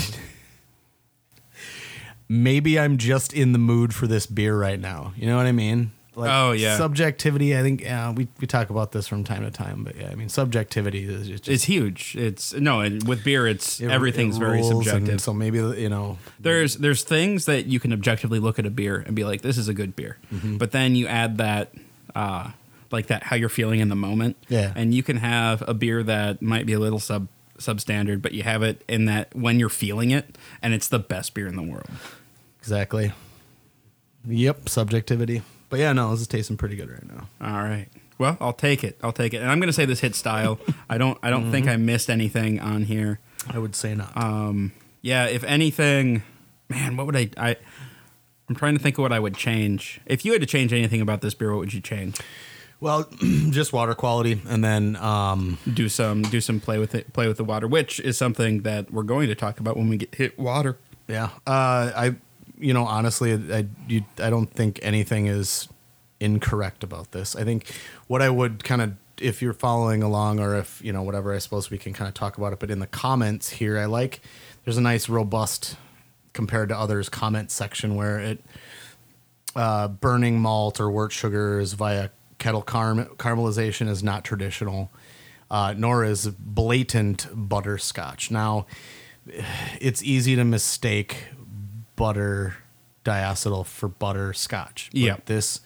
[2.27, 5.13] maybe I'm just in the mood for this beer right now.
[5.15, 5.91] You know what I mean?
[6.15, 6.77] Like Oh, yeah.
[6.77, 7.57] subjectivity.
[7.57, 10.15] I think yeah, we we talk about this from time to time, but yeah, I
[10.15, 12.15] mean subjectivity is just it's huge.
[12.15, 15.19] It's no, and with beer, it's it- everything's it very subjective.
[15.21, 19.03] So maybe you know, there's there's things that you can objectively look at a beer
[19.05, 20.57] and be like, this is a good beer, Mm-hmm.
[20.57, 21.71] but then you add that.
[22.15, 22.51] uh
[22.91, 24.71] like that how you're feeling in the moment Yeah.
[24.75, 28.43] and you can have a beer that might be a little sub substandard but you
[28.43, 31.63] have it in that when you're feeling it and it's the best beer in the
[31.63, 31.89] world
[32.59, 33.11] exactly.
[34.27, 35.41] Yep, subjectivity.
[35.75, 37.27] But yeah, no, this is tasting pretty good right now.
[37.41, 37.87] All right.
[38.17, 38.97] Well, I'll take it.
[39.03, 39.41] I'll take it.
[39.41, 40.57] And I'm going to say this hit style.
[40.89, 41.17] I don't.
[41.21, 43.19] I don't think I missed anything on here.
[43.49, 44.15] I would say not.
[44.15, 45.25] Um, yeah.
[45.25, 46.23] If anything,
[46.69, 47.29] man, what would I?
[47.35, 47.57] I.
[48.47, 49.99] I'm trying to think of what I would change.
[50.05, 52.21] If you had to change anything about this beer, what would you change?
[52.79, 53.05] Well,
[53.49, 56.21] just water quality, and then um, Do some.
[56.21, 57.11] Do some play with it.
[57.11, 59.97] Play with the water, which is something that we're going to talk about when we
[59.97, 60.77] get hit water.
[61.09, 62.15] yeah, uh, I,
[62.57, 65.67] you know, honestly, I, you, I don't think anything is
[66.19, 67.35] incorrect about this.
[67.35, 67.71] I think
[68.07, 71.39] what I would kind of, if you're following along, or if you know, whatever, I
[71.39, 72.59] suppose we can kind of talk about it.
[72.59, 74.21] But in the comments here, I like
[74.63, 75.77] there's a nice robust
[76.33, 78.43] compared to others comment section where it
[79.55, 84.91] uh, burning malt or wort sugars via kettle caramelization is not traditional,
[85.49, 88.29] uh, nor is blatant butterscotch.
[88.29, 88.65] Now,
[89.79, 91.29] it's easy to mistake
[91.95, 92.57] butter
[93.03, 94.89] diacetyl for butterscotch.
[94.91, 95.25] but Yep.
[95.25, 95.61] this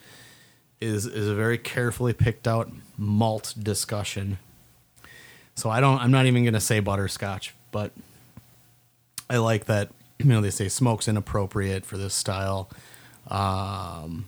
[0.81, 4.37] is is a very carefully picked out malt discussion.
[5.55, 5.99] So I don't.
[5.99, 7.91] I'm not even going to say butterscotch, but
[9.29, 9.89] I like that.
[10.19, 12.69] You know, they say smoke's inappropriate for this style.
[13.27, 14.27] Um,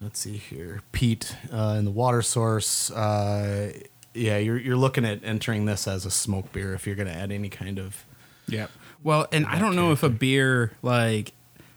[0.00, 2.90] let's see here, peat uh, in the water source.
[2.90, 3.72] Uh,
[4.14, 7.14] yeah, you're you're looking at entering this as a smoke beer if you're going to
[7.14, 8.04] add any kind of.
[8.48, 8.68] Yeah.
[9.02, 11.32] Well, and I don't know if a beer like,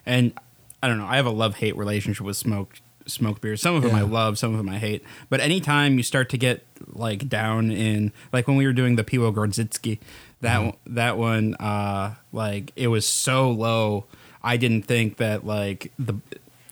[0.05, 0.34] and
[0.81, 1.05] I don't know.
[1.05, 3.62] I have a love hate relationship with smoked smoked beers.
[3.62, 5.03] Some of them I love, some of them I hate.
[5.29, 9.03] But anytime you start to get like down in like when we were doing the
[9.03, 9.99] Piwo Grodziskie,
[10.41, 14.05] that one- that one, uh, like it was so low.
[14.43, 16.15] I didn't think that like the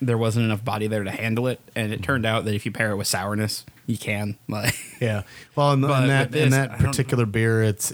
[0.02, 2.72] there wasn't enough body there to handle it, and it turned out that if you
[2.72, 4.74] pair it with sourness, you can like.
[5.02, 5.24] Yeah.
[5.56, 7.94] Well, in, that in that particular beer, it's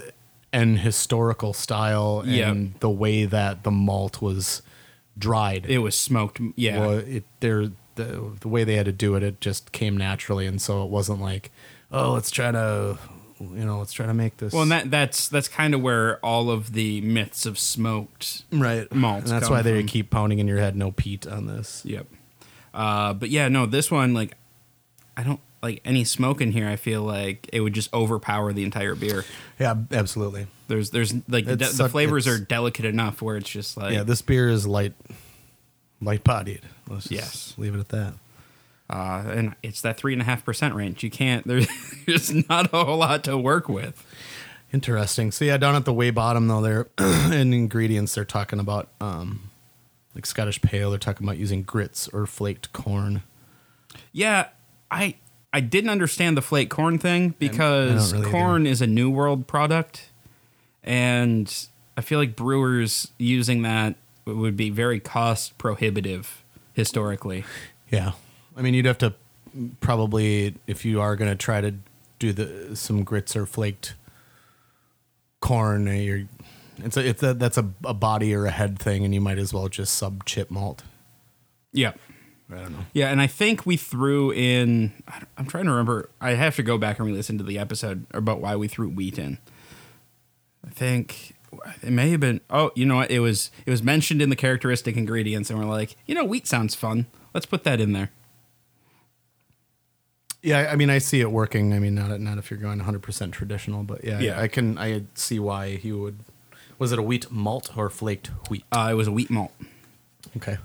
[0.62, 2.54] an historical style and Yeah.
[2.80, 4.62] the way that the malt was
[5.18, 5.66] dried.
[5.68, 6.80] It was smoked, yeah.
[6.80, 10.46] Well, it there the the way they had to do it, it just came naturally,
[10.46, 11.50] and so it wasn't like,
[11.90, 12.98] oh, let's try to,
[13.40, 14.52] you know, let's try to make this.
[14.52, 18.90] Well, and that that's that's kind of where all of the myths of smoked right
[18.94, 21.82] malts And that's why they keep pounding in your head, no peat on this.
[21.84, 22.06] Yep.
[22.74, 24.36] Uh, but yeah, no, this one like
[25.16, 26.68] I don't like any smoke in here.
[26.68, 29.24] I feel like it would just overpower the entire beer.
[29.58, 30.46] Yeah, absolutely.
[30.68, 34.02] There's there's like the, It's the flavors are delicate enough where it's just like yeah,
[34.02, 34.92] this beer is light.
[36.00, 36.62] light bodied.
[36.88, 37.54] Let's just Yes.
[37.56, 38.14] leave it at that.
[38.88, 41.02] Uh, and it's that three and a half percent range.
[41.02, 41.44] You can't.
[41.48, 41.66] There's,
[42.06, 44.04] there's not a whole lot to work with.
[44.72, 45.32] Interesting.
[45.32, 46.88] So yeah, down at the way bottom though, there
[47.32, 49.50] in ingredients they're talking about um,
[50.14, 50.90] like Scottish pale.
[50.90, 53.22] They're talking about using grits or flaked corn.
[54.12, 54.48] Yeah,
[54.90, 55.16] I
[55.56, 60.10] I didn't understand the flake corn thing because really corn is a new world product,
[60.84, 61.50] and
[61.96, 63.94] I feel like brewers using that
[64.26, 67.46] would be very cost prohibitive historically.
[67.90, 68.12] Yeah,
[68.54, 69.14] I mean you'd have to
[69.80, 71.72] probably if you are going to try to
[72.18, 73.94] do the some grits or flaked
[75.40, 76.24] corn, uh, you're
[76.84, 79.38] it's a, it's a that's a, a body or a head thing, and you might
[79.38, 80.82] as well just sub chit malt.
[81.72, 81.92] Yeah.
[82.50, 82.86] I don't know.
[82.92, 84.92] Yeah, and I think we threw in.
[85.36, 86.10] I'm trying to remember.
[86.20, 89.18] I have to go back and re-listen to the episode about why we threw wheat
[89.18, 89.38] in.
[90.64, 91.34] I think
[91.82, 92.40] it may have been.
[92.50, 93.10] Oh, you know what?
[93.10, 93.50] It was.
[93.66, 97.06] It was mentioned in the characteristic ingredients, and we're like, you know, wheat sounds fun.
[97.34, 98.10] Let's put that in there.
[100.42, 101.72] Yeah, I mean, I see it working.
[101.72, 104.40] I mean, not not if you're going 100 percent traditional, but yeah, Yeah.
[104.40, 106.18] I can I see why he would.
[106.78, 108.62] Was it a wheat malt or flaked wheat?
[108.70, 109.50] Uh, it was a wheat malt.
[110.36, 110.58] Okay,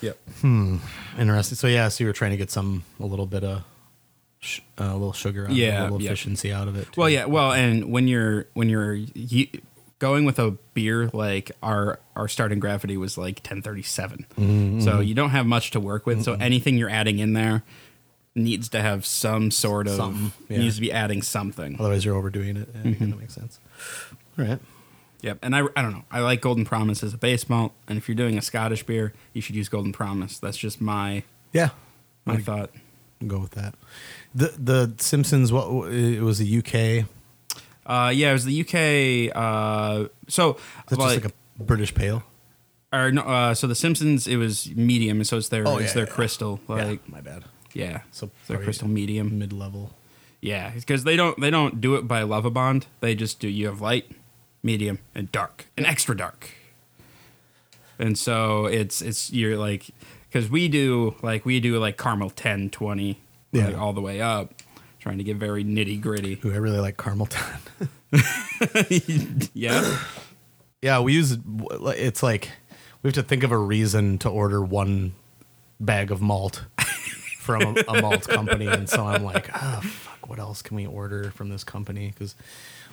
[0.00, 0.18] Yep.
[0.40, 0.76] Hmm.
[1.18, 1.56] Interesting.
[1.56, 3.62] So yeah, so you were trying to get some a little bit of
[4.40, 6.08] sh- uh, a little sugar, out of it, Yeah, a little yeah.
[6.10, 6.96] efficiency out of it.
[6.96, 7.26] Well, yeah.
[7.26, 9.48] Well, and when you're when you're you,
[9.98, 15.30] going with a beer like our our starting gravity was like 1037, so you don't
[15.30, 16.22] have much to work with.
[16.22, 17.62] So anything you're adding in there
[18.34, 19.98] needs to have some sort of
[20.48, 20.58] yeah.
[20.58, 21.76] needs to be adding something.
[21.78, 22.68] Otherwise, you're overdoing it.
[22.74, 23.10] Yeah, Mm-hmm.
[23.10, 23.58] That makes sense.
[24.38, 24.58] All right.
[25.22, 25.38] Yep.
[25.42, 26.04] And I I don't know.
[26.10, 29.12] I like Golden Promise as a base malt, and if you're doing a Scottish beer,
[29.32, 30.38] you should use Golden Promise.
[30.38, 31.70] That's just my Yeah,
[32.24, 32.70] my I'd thought.
[33.26, 33.74] go with that.
[34.34, 35.52] The the Simpsons.
[35.52, 37.06] What it was the UK.
[37.86, 39.34] Uh, yeah, it was the UK.
[39.36, 40.56] Uh, so
[40.88, 42.22] That's like, just like a British pale.
[42.92, 45.88] or no, uh, so the Simpsons it was medium, and so it's their Oh, it's
[45.90, 46.12] yeah, their yeah.
[46.14, 47.44] crystal like yeah, my bad.
[47.74, 49.38] yeah, So their crystal medium.
[49.38, 49.92] mid level.
[50.40, 52.84] Yeah, because they don't they don't do it by Lovibond.
[53.00, 54.10] They just do you have light,
[54.62, 56.50] medium, and dark, and extra dark.
[57.98, 59.90] And so it's it's you're like
[60.28, 63.20] because we do like we do like caramel 10, 20,
[63.52, 63.66] Yeah.
[63.66, 64.54] like, all the way up,
[65.00, 66.40] trying to get very nitty gritty.
[66.44, 67.58] Ooh, I really like caramel tan.
[69.54, 69.98] yeah,
[70.82, 71.36] yeah, we use
[71.96, 72.50] it's like
[73.02, 75.12] we have to think of a reason to order one
[75.78, 76.64] bag of malt
[77.38, 80.86] from a, a malt company, and so I'm like, ah, fuck, what else can we
[80.86, 82.08] order from this company?
[82.08, 82.34] Because,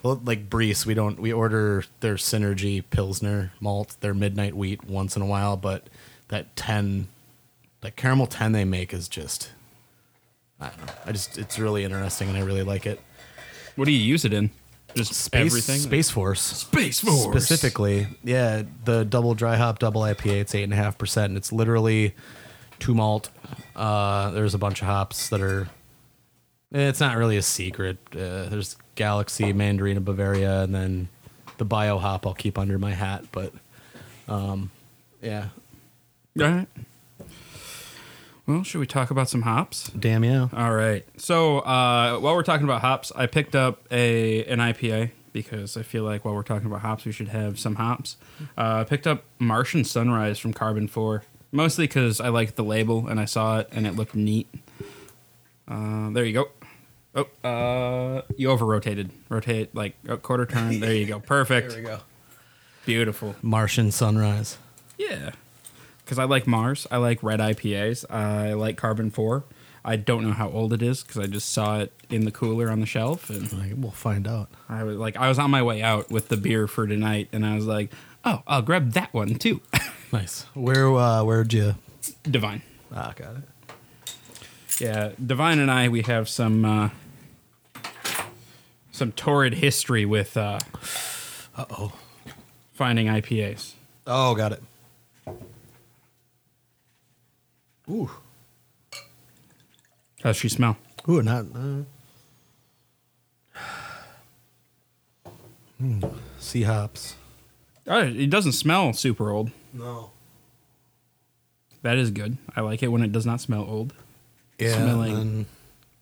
[0.07, 5.17] well, like Briess, we don't we order their Synergy Pilsner malt, their Midnight Wheat once
[5.17, 5.83] in a while, but
[6.29, 7.09] that ten,
[7.81, 9.51] that caramel ten they make is just,
[10.61, 13.01] I don't know, I just it's really interesting and I really like it.
[13.75, 14.49] what do you use it in?
[14.95, 15.79] Just Space, everything.
[15.81, 16.41] Space Force.
[16.41, 17.23] Space Force.
[17.23, 21.37] Specifically, yeah, the double dry hop, double IPA, it's eight and a half percent, and
[21.37, 22.15] it's literally
[22.79, 23.29] two malt.
[23.75, 25.67] Uh, there's a bunch of hops that are.
[26.71, 27.97] It's not really a secret.
[28.13, 31.07] Uh, there's Galaxy, Mandarina, Bavaria, and then
[31.57, 33.23] the bio hop I'll keep under my hat.
[33.31, 33.53] But,
[34.27, 34.71] um,
[35.21, 35.47] yeah,
[36.39, 36.67] All right.
[38.45, 39.89] Well, should we talk about some hops?
[39.89, 40.47] damn yeah.
[40.53, 41.05] All right.
[41.17, 45.81] So uh, while we're talking about hops, I picked up a an IPA because I
[45.83, 48.15] feel like while we're talking about hops, we should have some hops.
[48.57, 53.19] Uh, I picked up Martian Sunrise from Karben4, mostly because I liked the label and
[53.19, 54.47] I saw it and it looked neat.
[55.67, 56.47] Uh, there you go.
[57.17, 59.09] Oh, uh, you over rotated.
[59.29, 60.79] Rotate like a quarter turn.
[60.79, 61.19] There you go.
[61.35, 61.69] Perfect.
[61.71, 61.99] There we go.
[62.85, 63.35] Beautiful.
[63.41, 64.57] Martian Sunrise.
[64.97, 65.31] Yeah.
[66.05, 66.85] Because I like Mars.
[66.91, 68.09] I like red IPAs.
[68.09, 69.43] I like Karben4.
[69.83, 72.69] I don't know how old it is because I just saw it in the cooler
[72.69, 73.29] on the shelf.
[73.29, 74.49] And Like, we'll find out.
[74.69, 77.29] I was like, I was on my way out with the beer for tonight.
[77.33, 77.91] And I was like,
[78.23, 79.61] oh, I'll grab that one too.
[80.09, 80.43] Nice.
[80.53, 81.75] Where uh, where'd you?
[82.23, 82.61] Divine.
[82.95, 83.43] Ah, got it.
[84.79, 85.11] Yeah.
[85.25, 86.63] Divine and I, we have some.
[86.63, 86.89] Uh,
[88.97, 90.59] some torrid history with uh,
[91.57, 91.93] oh.
[92.73, 93.73] finding IPAs.
[94.07, 94.63] Oh, got it.
[97.89, 98.09] Ooh.
[100.23, 100.77] How's she smell?
[101.07, 101.45] Ooh, not.
[101.53, 101.83] Uh,
[105.77, 105.99] Hmm.
[106.39, 107.13] Sea hops.
[107.85, 109.51] Oh, it doesn't smell super old.
[109.71, 110.09] No.
[111.83, 112.39] That is good.
[112.55, 113.93] I like it when it does not smell old.
[114.57, 114.73] Yeah.
[114.73, 115.15] Smelling.
[115.15, 115.45] and-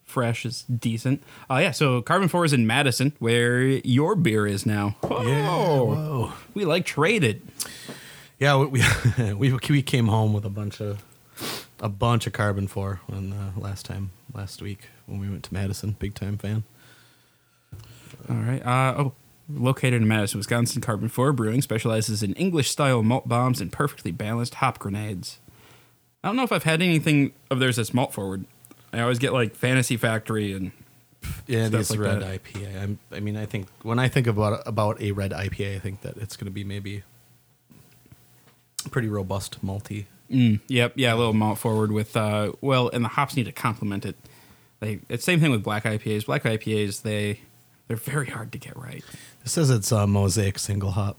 [0.06, 1.22] fresh is decent.
[1.50, 4.96] Uh, yeah, so Karben4 is in Madison, where your beer is now.
[5.04, 5.50] yeah.
[5.50, 6.34] Oh, Whoa.
[6.54, 7.42] we like traded.
[8.40, 11.04] Yeah, we, we we we came home with a bunch of
[11.80, 15.96] a bunch of Karben4 on uh, last time last week when we went to Madison.
[16.00, 16.64] Big time fan.
[18.30, 18.66] All right.
[18.66, 19.14] Uh, oh,
[19.50, 20.82] located in Madison, Wisconsin.
[20.82, 25.40] Karben4 Brewing specializes in English style malt bombs and perfectly balanced hop grenades.
[26.24, 28.46] I don't know if I've had anything of theirs that's malt forward.
[28.94, 30.72] I always get like Fantasy Factory and
[31.48, 32.44] Yeah, Stuff these like red that.
[32.44, 32.82] IPA.
[32.84, 36.02] I'm, I mean, I think when I think about about a red IPA, I think
[36.02, 37.04] that it's going to be maybe
[38.92, 40.06] pretty robust, malty.
[40.32, 43.52] Mm, yep, yeah, a little malt forward with uh well, and the hops need to
[43.52, 44.16] complement it.
[44.80, 46.26] They it's same thing with black IPAs.
[46.26, 47.42] Black IPAs they
[47.88, 49.04] they're very hard to get right.
[49.44, 51.18] It says it's a mosaic single hop.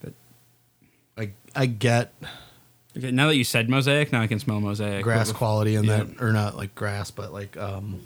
[0.00, 0.14] But
[1.16, 2.12] I I get
[2.96, 5.02] okay, now that you said mosaic, now I can smell mosaic.
[5.02, 8.00] grass quality in that, or not like grass, but like um,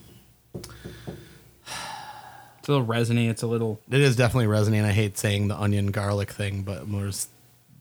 [0.54, 3.28] It's a little resiny.
[3.28, 4.86] It's a little it is definitely resonant.
[4.86, 7.10] I hate saying the onion garlic thing, but more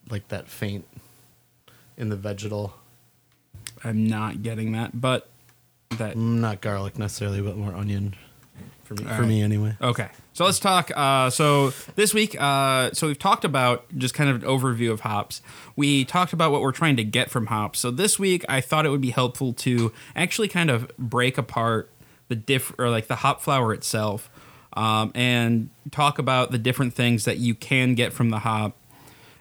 [0.09, 0.85] like that faint
[1.97, 2.73] in the vegetal.
[3.83, 5.27] I'm not getting that, but
[5.97, 8.15] that Mm, Not garlic necessarily, but more onion
[8.85, 9.03] for me.
[9.05, 9.27] All for right.
[9.27, 9.75] me anyway.
[9.81, 10.91] Okay, so let's talk.
[10.95, 15.01] Uh, so this week, uh, so we've talked about just kind of an overview of
[15.01, 15.41] hops.
[15.75, 17.79] We talked about what we're trying to get from hops.
[17.79, 21.89] So this week, I thought it would be helpful to actually kind of break apart
[22.27, 24.29] the diff or like the hop flower itself,
[24.73, 28.75] um, and talk about the different things that you can get from the hop,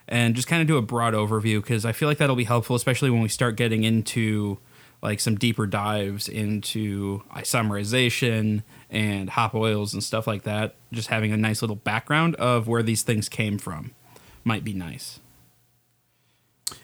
[0.07, 2.75] and just kind of do a broad overview because I feel like that'll be helpful,
[2.75, 4.59] especially when we start getting into
[5.01, 10.75] like some deeper dives into isomerization and hop oils and stuff like that.
[10.91, 13.91] Just having a nice little background of where these things came from
[14.43, 15.19] might be nice.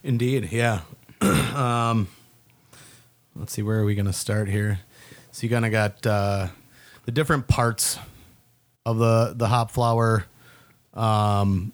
[0.04, 0.82] Indeed, yeah.
[1.21, 2.08] um,
[3.36, 4.80] let's see, where are we going to start here?
[5.32, 6.47] So you kind of got uh,
[7.06, 7.97] the different parts
[8.86, 10.26] of the the hop flower.
[10.93, 11.71] Um,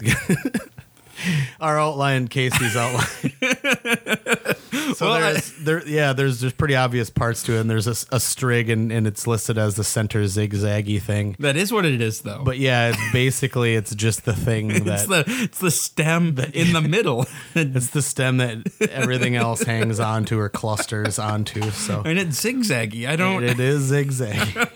[1.60, 3.32] our outline, Casey's outline.
[4.94, 7.86] so Well, I- there's there, yeah, there's there's pretty obvious parts to it, and there's
[7.86, 11.36] a strig, and, and it's listed as the center zigzaggy thing.
[11.38, 12.42] That is what it is, though.
[12.44, 16.72] But yeah, it's basically it's just the thing that it's the it's the stem in
[16.72, 18.58] the middle, It's the stem that
[18.90, 21.70] everything else hangs onto or clusters onto.
[21.70, 23.08] So and it's zigzaggy.
[23.08, 23.44] I don't.
[23.44, 24.68] it is zigzag.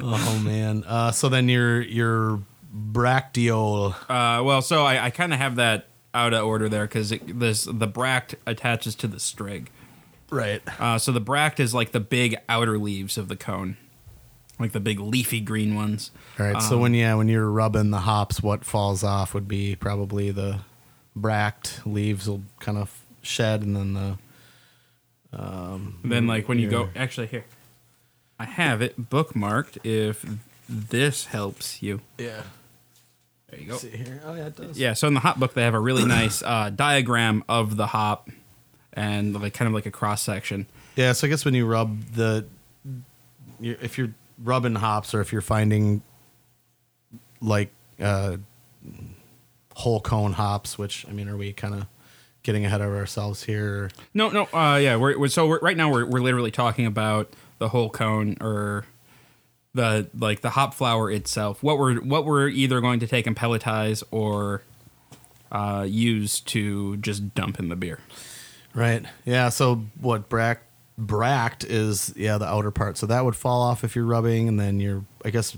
[0.00, 0.84] oh man.
[0.86, 2.40] Uh, so then your your
[2.74, 3.94] bracteole.
[4.08, 7.64] Uh, well, so I, I kind of have that out of order there because this
[7.70, 9.68] the bract attaches to the strig.
[10.30, 10.60] Right.
[10.80, 13.76] Uh, so the bract is like the big outer leaves of the cone,
[14.58, 16.10] like the big leafy green ones.
[16.38, 16.62] All right.
[16.62, 20.60] so when yeah, when you're rubbing the hops, what falls off would be probably the
[21.16, 24.18] bract leaves will kind of shed, and then the
[26.02, 27.44] And then like when you go, actually here,
[28.38, 29.78] I have it bookmarked.
[29.84, 30.26] If
[30.68, 32.42] this helps you, yeah.
[33.50, 33.76] There you go.
[33.76, 34.20] See here.
[34.24, 34.78] Oh yeah, it does.
[34.78, 37.86] Yeah, so in the hop book they have a really nice uh, diagram of the
[37.86, 38.28] hop
[38.92, 40.66] and like kind of like a cross section.
[40.96, 42.46] Yeah, so I guess when you rub the,
[43.60, 46.02] you if you're rubbing hops or if you're finding
[47.40, 48.36] like uh,
[49.74, 51.86] whole cone hops, which I mean, are we kind of
[52.42, 53.90] getting ahead of ourselves here?
[54.12, 54.96] No, no, uh, yeah.
[54.96, 58.84] We're, we're so we're, right now we're we're literally talking about the whole cone or
[59.78, 61.62] the like the hop flower itself.
[61.62, 64.62] What we're what we're either going to take and pelletize or
[65.52, 68.00] uh, use to just dump in the beer.
[68.74, 69.04] Right.
[69.24, 69.50] Yeah.
[69.50, 70.64] So what bract
[70.98, 72.98] bract is yeah the outer part.
[72.98, 75.56] So that would fall off if you're rubbing, and then your I guess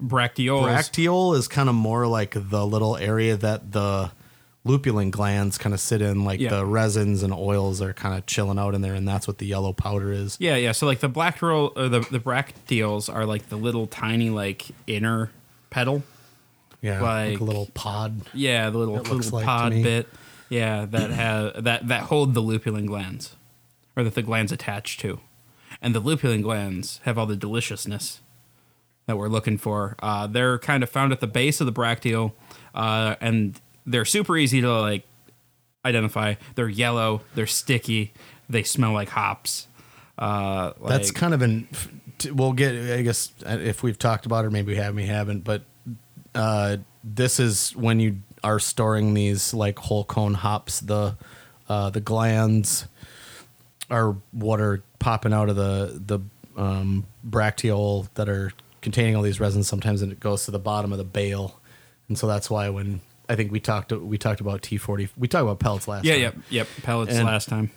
[0.00, 0.68] Bracteoles.
[0.68, 4.12] bracteole is kind of more like the little area that the
[4.66, 6.50] lupulin glands kind of sit in, like Yeah.
[6.50, 9.46] the resins and oils are kind of chilling out in there, and that's what the
[9.46, 10.36] yellow powder is.
[10.40, 10.72] Yeah, yeah.
[10.72, 14.66] So like the black roll or the the bracteoles are like the little tiny like
[14.86, 15.30] inner
[15.70, 16.02] petal.
[16.82, 18.22] Yeah, like, Like- a little pod.
[18.34, 20.08] Yeah, the little little like pod bit.
[20.48, 23.34] Yeah, that have that that hold the lupulin glands,
[23.96, 25.20] or that the glands attach to,
[25.82, 28.20] and the lupulin glands have all the deliciousness
[29.06, 29.96] that we're looking for.
[30.00, 32.32] Uh, they're kind of found at the base of the bracteole,
[32.74, 35.04] uh, and they're super easy to like
[35.84, 36.34] identify.
[36.54, 37.22] They're yellow.
[37.34, 38.12] They're sticky.
[38.48, 39.68] They smell like hops.
[40.18, 41.68] Uh, That's kind of an.
[42.30, 42.74] We'll get.
[42.98, 45.44] I guess uh, if we've talked about it, or maybe we have, we haven't.
[45.44, 45.62] But
[46.34, 50.80] uh, this is when you are storing these like whole cone hops.
[50.80, 51.16] The
[51.68, 52.86] uh, the glands
[53.90, 56.20] are what are popping out of the the
[56.60, 59.68] um, bracteole that are containing all these resins.
[59.68, 61.60] Sometimes and it goes to the bottom of the bale,
[62.08, 65.08] and so that's why when I think we talked we talked about T forty.
[65.16, 66.04] We talked about pellets last.
[66.04, 66.20] Time.
[66.20, 66.42] Yeah, time.
[66.50, 66.82] yep, yep.
[66.82, 67.70] Pellets And- last time.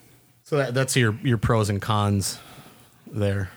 [0.44, 2.40] So that, that's your your pros and cons
[3.06, 3.50] there.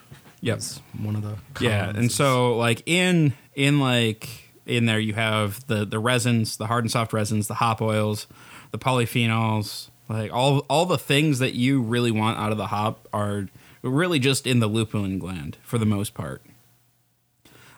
[0.42, 0.60] Yep.
[0.98, 4.28] One of the Yeah, and is- so like in in like
[4.66, 8.26] in there you have the the resins, the hard and soft resins, the hop oils,
[8.72, 13.08] the polyphenols, like all all the things that you really want out of the hop
[13.12, 13.48] are
[13.82, 16.42] really just in the lupulin gland for the most part.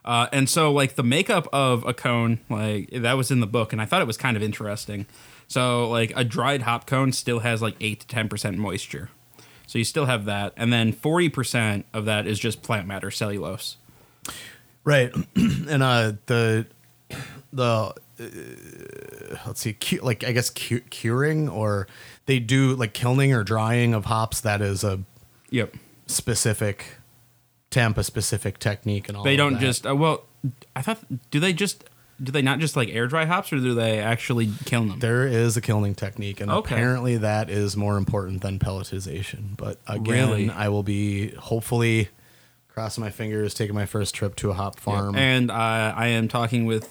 [0.05, 3.73] Uh, and so, like the makeup of a cone, like that was in the book,
[3.73, 5.07] and I thought it was kind of interesting.
[5.49, 9.11] So, like a dried hop cone still has like eight to ten percent moisture,
[9.67, 13.11] so you still have that, and then forty percent of that is just plant matter,
[13.11, 13.77] cellulose.
[14.85, 16.67] Right, and uh, the
[17.53, 21.87] the uh, let's see, cu- like I guess cu- curing or
[22.27, 24.41] they do like kilning or drying of hops.
[24.43, 25.01] That is a
[25.51, 25.75] Yep.
[26.07, 26.97] specific
[27.75, 29.25] Tampa specific technique and all.
[29.25, 29.31] That.
[29.31, 29.61] They don't that.
[29.61, 29.87] just.
[29.87, 30.25] Uh, well,
[30.75, 30.99] I thought.
[31.31, 31.85] Do they just?
[32.23, 35.01] Do they not just like air dry hops, or do they actually kill them?
[35.01, 36.75] There is a kilning technique, and Okay.
[36.77, 39.57] apparently that is more important than pelletization.
[39.57, 40.49] But again, Really?
[40.51, 42.09] I will be hopefully
[42.69, 45.17] crossing my fingers, taking my first trip to a hop farm.
[45.17, 45.55] And uh,
[45.97, 46.89] I am talking with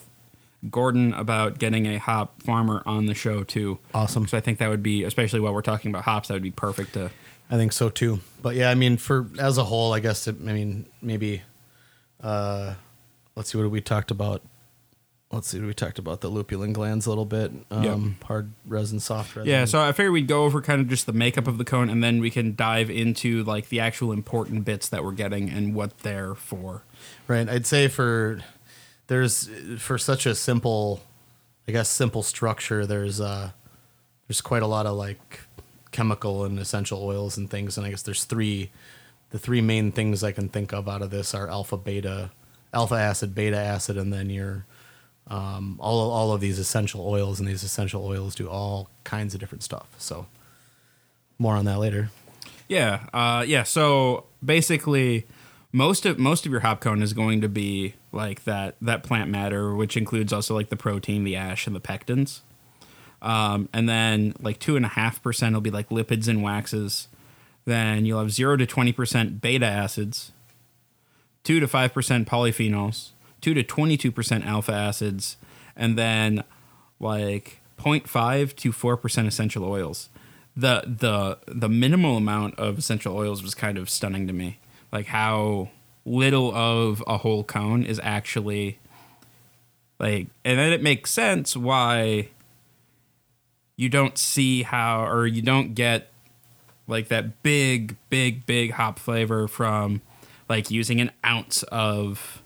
[0.69, 3.79] Gordon about getting a hop farmer on the show too.
[3.93, 4.27] Awesome.
[4.27, 6.51] So I think that would be, especially while we're talking about hops, that would be
[6.51, 7.11] perfect to.
[7.49, 8.19] I think so too.
[8.41, 10.27] But yeah, I mean, for as a whole, I guess.
[10.27, 11.41] It, I mean, maybe.
[12.21, 12.75] Uh,
[13.35, 14.41] let's see what we talked about.
[15.31, 15.59] Let's see.
[15.59, 17.51] We talked about the lupulin glands a little bit.
[17.71, 19.49] Um, Hard resin, soft resin.
[19.49, 21.89] Yeah, so I figured we'd go over kind of just the makeup of the cone,
[21.89, 25.73] and then we can dive into like the actual important bits that we're getting and
[25.73, 26.83] what they're for.
[27.27, 27.49] Right.
[27.49, 28.41] I'd say for
[29.07, 31.01] there's for such a simple,
[31.67, 32.85] I guess simple structure.
[32.85, 33.51] There's uh
[34.27, 35.39] there's quite a lot of like
[35.93, 38.71] chemical and essential oils and things, and I guess there's three.
[39.29, 42.29] The three main things I can think of out of this are alpha, beta,
[42.71, 44.65] alpha acid, beta acid, and then your
[45.27, 49.39] um, all all of these essential oils, and these essential oils do all kinds of
[49.39, 49.87] different stuff.
[49.97, 50.27] So
[51.39, 52.09] more on that later.
[52.67, 53.63] Yeah, uh, yeah.
[53.63, 55.25] So basically,
[55.71, 59.29] most of most of your hop cone is going to be like that that plant
[59.29, 62.41] matter, which includes also like the protein, the ash, and the pectins.
[63.23, 67.07] Um, and then like two and a half percent will be like lipids and waxes.
[67.65, 70.31] Then you'll have zero to twenty percent beta acids,
[71.43, 73.11] two to five percent polyphenols,
[73.41, 75.37] two to twenty two percent alpha acids,
[75.75, 76.43] and then
[76.99, 80.09] like 0.5 to four percent essential oils.
[80.55, 84.59] The the the minimal amount of essential oils was kind of stunning to me.
[84.91, 85.69] Like how
[86.05, 88.77] little of a whole cone is actually
[89.99, 92.27] like and then it makes sense why
[93.75, 96.09] you don't see how or you don't get
[96.87, 100.01] like that big big big hop flavor from
[100.49, 102.41] like using an ounce of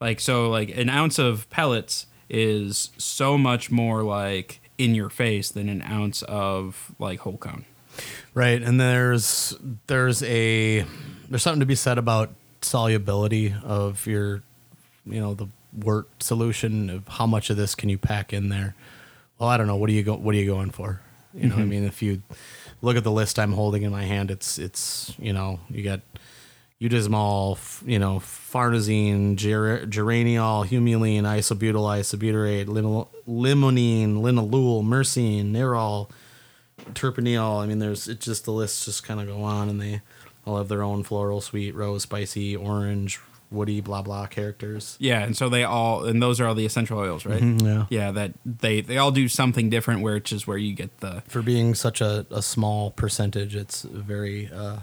[0.00, 5.50] like so like an ounce of pellets is so much more like in your face
[5.50, 7.64] than an ounce of like whole cone
[8.32, 10.84] Right, and there's there's a
[11.28, 14.42] there's something to be said about solubility of your
[15.06, 18.74] you know the wort solution of how much of this can you pack in there.
[19.38, 19.76] Well, I don't know.
[19.76, 21.00] What are you go What are you going for?
[21.34, 21.68] You know, I mm-hmm.
[21.68, 22.22] mean, if you
[22.80, 26.00] look at the list I'm holding in my hand, it's it's you know you got
[26.80, 36.10] eudesmol, f- you know, farnesene, ger- geraniol, humulene, isobutyl, isobutyrate, limonene, linalool, myrcene, nerol,
[36.92, 37.62] terpineol.
[37.62, 40.02] I mean, there's it's just the lists just kind of go on, and they
[40.46, 43.18] all have their own floral, sweet, rose, spicy, orange,
[43.50, 44.96] woody, blah blah characters.
[44.98, 47.86] yeah and so they all and those are all the essential oils right yeah.
[47.88, 51.42] yeah that they they all do something different which is where you get the For
[51.42, 54.78] being such a, a small percentage, it's very uh,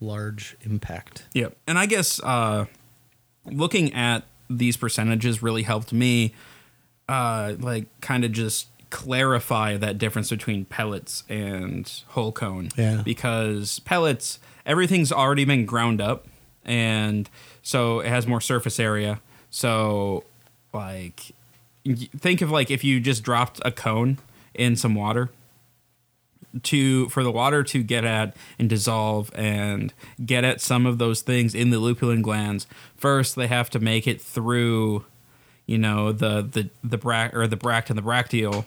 [0.00, 1.24] large impact.
[1.34, 1.56] Yep.
[1.66, 2.66] And I guess uh,
[3.44, 6.34] looking at these percentages really helped me,
[7.08, 12.68] uh, like, kind of just clarify that difference between pellets and whole cone.
[12.76, 13.02] Yeah.
[13.04, 16.26] Because pellets, everything's already been ground up,
[16.64, 17.28] and
[17.62, 19.20] so it has more surface area.
[19.50, 20.24] So,
[20.72, 21.32] like,
[22.16, 24.18] think of like if you just dropped a cone
[24.54, 25.30] in some water
[26.62, 29.92] to for the water to get at and dissolve and
[30.24, 34.06] get at some of those things in the lupulin glands first they have to make
[34.06, 35.04] it through
[35.66, 38.64] you know the the the bract or the bract and the bracteole.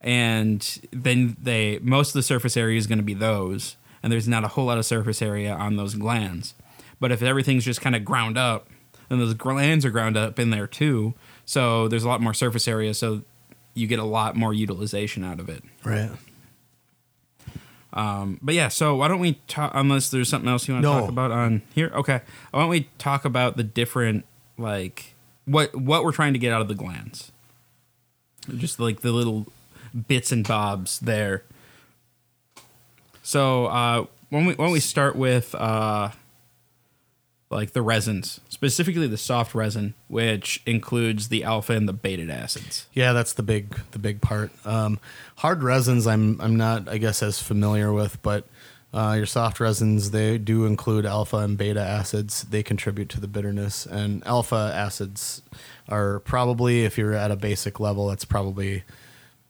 [0.00, 3.76] And then they most of the surface area is going to be those.
[4.02, 6.54] And there's not a whole lot of surface area on those glands
[7.00, 8.68] but if everything's just kind of ground up
[9.08, 12.68] then those glands are ground up in there too so there's a lot more surface
[12.68, 13.22] area so
[13.74, 16.10] you get a lot more utilization out of it Right.
[17.92, 19.72] but yeah, so why don't we talk?
[19.74, 21.00] Unless there's something else you want to No.
[21.00, 22.20] talk about on here, okay.
[22.50, 24.24] Why don't we talk about the different
[24.58, 27.32] like what what we're trying to get out of the glands?
[28.56, 29.46] Just like the little
[30.06, 31.42] bits and bobs there.
[33.22, 36.10] So uh, when we when we start with uh,
[37.50, 42.86] like the resins, specifically the soft resin, which includes the alpha and the beta acids.
[42.92, 44.50] Yeah, that's the big the big part.
[44.64, 44.98] Um,
[45.36, 48.44] hard resins, I'm I'm not I guess as familiar with, but
[48.92, 52.42] Uh, your soft resins, they do include alpha and beta acids.
[52.42, 53.86] They contribute to the bitterness.
[53.86, 55.42] And alpha acids
[55.88, 58.82] are probably, if you're at a basic level, that's probably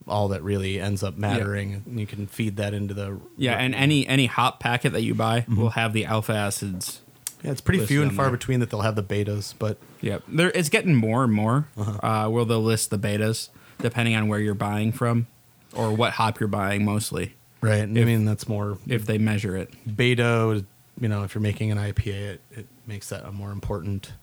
[0.07, 1.81] all that really ends up mattering.
[1.87, 3.19] And you can feed that into the.
[3.35, 7.01] Yeah, and any any hop packet that you buy will have the alpha acids.
[7.43, 8.37] Yeah, it's pretty few and far there.
[8.37, 11.67] between that they'll have the betas, but Yep, there it's getting more and more.
[11.77, 15.25] uh where they'll list the betas depending on where you're buying from
[15.73, 17.81] or what hop you're buying mostly right.
[17.83, 19.69] I mean, that's more if they measure it.
[19.95, 20.63] beta.
[20.99, 24.13] You know, if you're making an IPA, it, it makes that a more important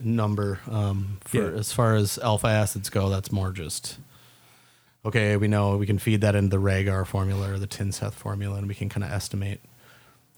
[0.00, 0.60] number.
[0.70, 1.58] Um, for Yeah.
[1.58, 3.98] as far as alpha acids go, that's more just
[5.04, 5.36] okay.
[5.36, 8.68] We know we can feed that into the Rager formula or the Tinseth formula, and
[8.68, 9.60] we can kind of estimate.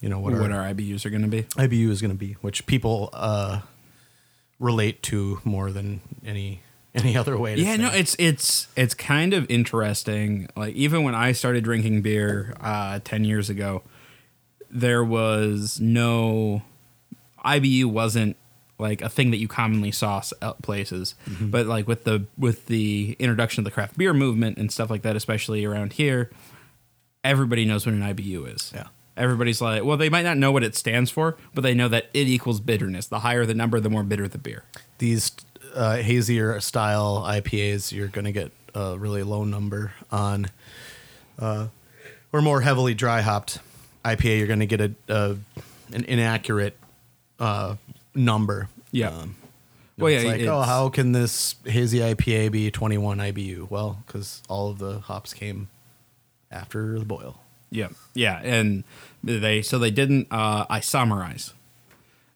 [0.06, 1.42] You know what, What, our, our IBUs are going to be.
[1.42, 3.62] IBU is going to be, which people uh,
[4.60, 6.60] relate to more than any
[6.94, 7.56] any other way.
[7.56, 10.48] To Yeah, say no, it's it's it's kind of interesting.
[10.54, 13.82] Like even when I started drinking beer uh, ten years ago,
[14.70, 16.62] there was no
[17.44, 18.36] IBU wasn't
[18.78, 21.16] like a thing that you commonly saw out places.
[21.40, 25.02] But like with the with the introduction of the craft beer movement and stuff like
[25.02, 26.30] that, especially around here,
[27.24, 28.70] everybody knows what an IBU is.
[28.72, 28.86] Yeah.
[29.16, 32.10] Everybody's like, well, they might not know what it stands for, but they know that
[32.12, 33.06] it equals bitterness.
[33.06, 34.64] The higher the number, the more bitter the beer.
[34.98, 35.32] these
[35.74, 40.46] uh, hazier style IPAs, you're going to get a really low number on,
[41.38, 41.68] uh,
[42.32, 43.58] or more heavily dry hopped
[44.04, 44.38] IPA.
[44.38, 45.36] You're going to get a, a
[45.92, 46.76] an inaccurate
[47.38, 47.76] uh,
[48.14, 48.68] number.
[48.90, 49.08] Yeah.
[49.10, 49.36] Um,
[49.98, 53.70] Well, it's yeah, like, oh, how can this hazy IPA be 21 IBU?
[53.70, 55.68] Well, because all of the hops came
[56.50, 57.40] after the boil.
[57.70, 58.84] Yeah, yeah, and
[59.24, 61.52] they so they didn't uh, isomerize,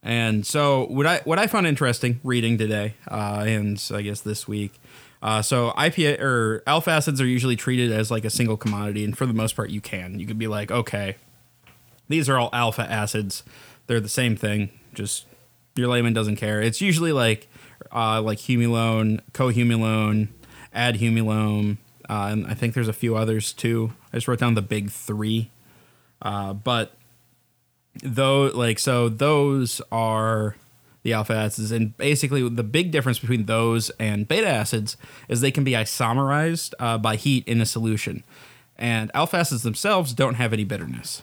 [0.02, 4.48] and so what I what I found interesting reading today, uh, and I guess this
[4.48, 4.80] week,
[5.22, 9.16] uh, so IPA or alpha acids are usually treated as like a single commodity, and
[9.16, 10.18] for the most part, you can.
[10.18, 11.16] You could be like, okay,
[12.08, 13.44] these are all alpha acids,
[13.86, 15.26] they're the same thing, just
[15.76, 16.60] your layman doesn't care.
[16.60, 17.48] It's usually like
[17.92, 20.28] uh, like humulone, cohumulone,
[20.74, 21.78] adhumulone,
[22.10, 23.92] uh, and I think there's a few others too.
[24.12, 25.48] I just wrote down the big three,
[26.20, 26.92] uh, but
[28.02, 30.56] though like so those are
[31.04, 34.96] the alpha acids, and basically the big difference between those and beta acids
[35.28, 38.24] is they can be isomerized uh, by heat in a solution,
[38.76, 41.22] and alpha acids themselves don't have any bitterness.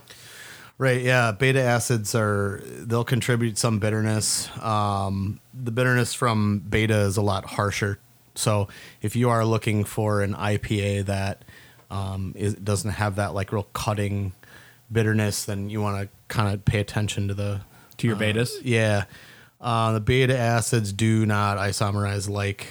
[0.79, 1.01] Right.
[1.01, 1.31] Yeah.
[1.31, 4.47] Beta acids are they'll contribute some bitterness.
[4.63, 7.99] Um, the bitterness from beta is a lot harsher.
[8.37, 8.67] So
[9.01, 11.43] if you are looking for an IPA that
[11.89, 14.33] um, is, doesn't have that like real cutting
[14.91, 17.61] bitterness, then you want to kind of pay attention to the
[17.97, 18.49] To your betas?
[18.63, 19.05] yeah.
[19.59, 22.67] Uh, the beta acids do not isomerize like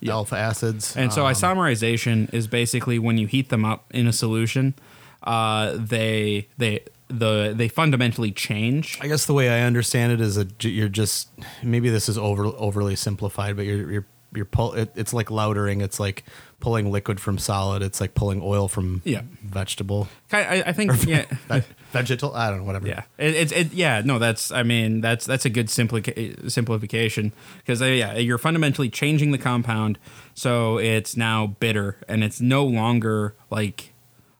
[0.00, 0.12] Yep.
[0.12, 0.94] alpha acids.
[0.96, 4.74] And so Um, isomerization is basically when you heat them up in a solution,
[5.22, 8.98] uh, they they the they fundamentally change.
[9.00, 11.28] I guess the way I understand it is that you're just
[11.62, 14.06] maybe this is over overly simplified, but you're you're
[14.36, 14.74] you're pull.
[14.74, 15.82] It, it's like lautering.
[15.82, 16.24] It's like
[16.60, 17.82] pulling liquid from solid.
[17.82, 19.22] It's like pulling oil from Yeah.
[19.42, 21.24] vegetable, I, I- think yeah.
[21.48, 21.62] Ve-
[21.92, 22.34] vegetal.
[22.34, 22.64] I don't know.
[22.64, 22.86] Whatever.
[22.88, 27.32] Yeah, it, it's it, yeah no that's I mean that's that's a good simplica- simplification
[27.58, 29.98] because uh, yeah you're fundamentally changing the compound
[30.34, 33.92] so it's now bitter and it's no longer like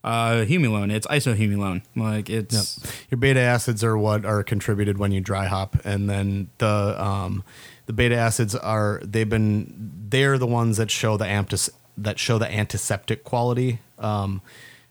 [0.05, 2.79] uh, humulone it's isohumulone like it's
[3.11, 7.43] Your beta acids are what are contributed when you dry hop, and then the um,
[7.87, 12.39] the beta acids are they've been they're the ones that show the antis that show
[12.39, 14.43] the antiseptic quality, um,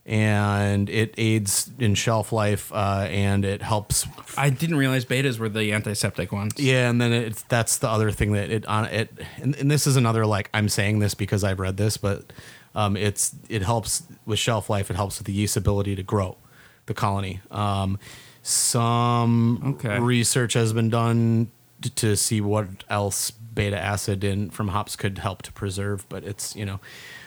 [0.05, 4.05] and it aids in shelf life, uh, and it helps.
[4.37, 8.11] I didn't realize betas were the antiseptic ones Yeah, and then it's that's the other
[8.11, 11.43] thing that it on it, and, and this is another like I'm saying this because
[11.43, 12.31] I've read this, but
[12.75, 14.89] um, it's it helps with shelf life.
[14.89, 16.37] It helps with the yeast ability to grow
[16.87, 17.39] the colony.
[17.51, 17.97] Um,
[18.43, 19.99] some Okay.
[19.99, 21.49] research has been done
[21.81, 26.55] to see what else beta acid in from hops could help to preserve, but it's
[26.55, 26.79] you know,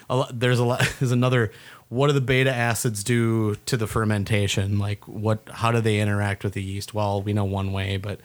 [0.09, 0.79] a lot, there's a lot.
[0.99, 1.51] There's another.
[1.89, 4.77] What do the beta acids do to the fermentation?
[4.77, 5.39] Like what?
[5.51, 6.93] How do they interact with the yeast?
[6.93, 8.19] Well, we know one way, but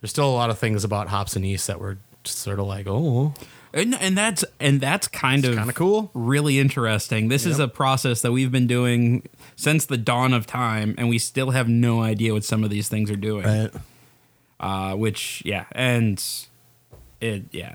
[0.00, 2.86] there's still a lot of things about hops and yeast that we're sort of like,
[2.86, 3.32] oh,
[3.72, 6.10] and, and that's and that's kind of kinda cool.
[6.12, 10.94] really interesting this is a process that we've been doing since the dawn of time
[10.98, 13.70] and we still have no idea what some of these things are doing right.
[14.60, 16.22] Uh, which yeah, and
[17.20, 17.74] it yeah.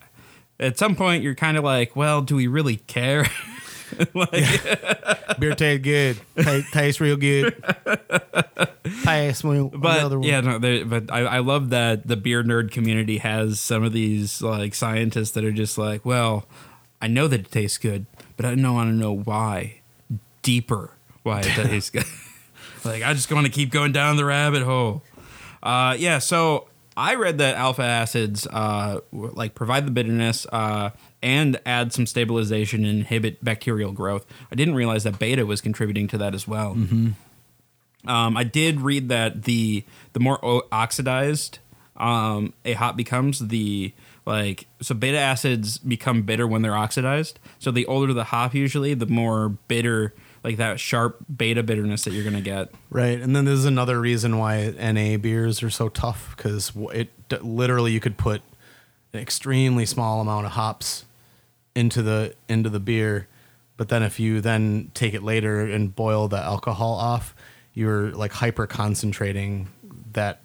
[0.58, 3.26] At some point, you're kind of like, well, do we really care?
[4.14, 4.32] like,
[5.40, 6.18] Beer tastes good.
[6.42, 7.62] Ta- tastes real good.
[9.04, 10.24] Pass me another but one.
[10.24, 14.42] yeah, no, but I, I love that the beer nerd community has some of these
[14.42, 16.46] like scientists that are just like, well,
[17.02, 18.06] I know that it tastes good,
[18.38, 19.82] but I don't want to know why
[20.42, 20.92] deeper
[21.24, 22.06] why it tastes good.
[22.86, 25.02] Like I just want to keep going down the rabbit hole.
[25.62, 26.68] Uh, yeah, so
[26.98, 30.92] I read that alpha acids uh, like provide the bitterness uh,
[31.22, 34.26] and add some stabilization and inhibit bacterial growth.
[34.52, 36.72] I didn't realize that beta was contributing to that as well.
[38.08, 39.84] Um, I did read that the
[40.14, 41.60] the more o- oxidized
[41.98, 43.94] um, a hop becomes, the
[44.26, 47.40] like so beta acids become bitter when they're oxidized.
[47.60, 50.14] So the older the hop, usually, the more bitter,
[50.46, 52.70] like that sharp beta bitterness that you're gonna get.
[52.92, 57.10] Right, and then there's another reason why NA beers are so tough because it
[57.44, 58.44] literally you could put
[59.12, 61.06] an extremely small amount of hops
[61.74, 63.28] into the into the beer,
[63.76, 67.36] but then if you then take it later and boil the alcohol off,
[67.74, 69.68] you're like hyper concentrating
[70.14, 70.42] that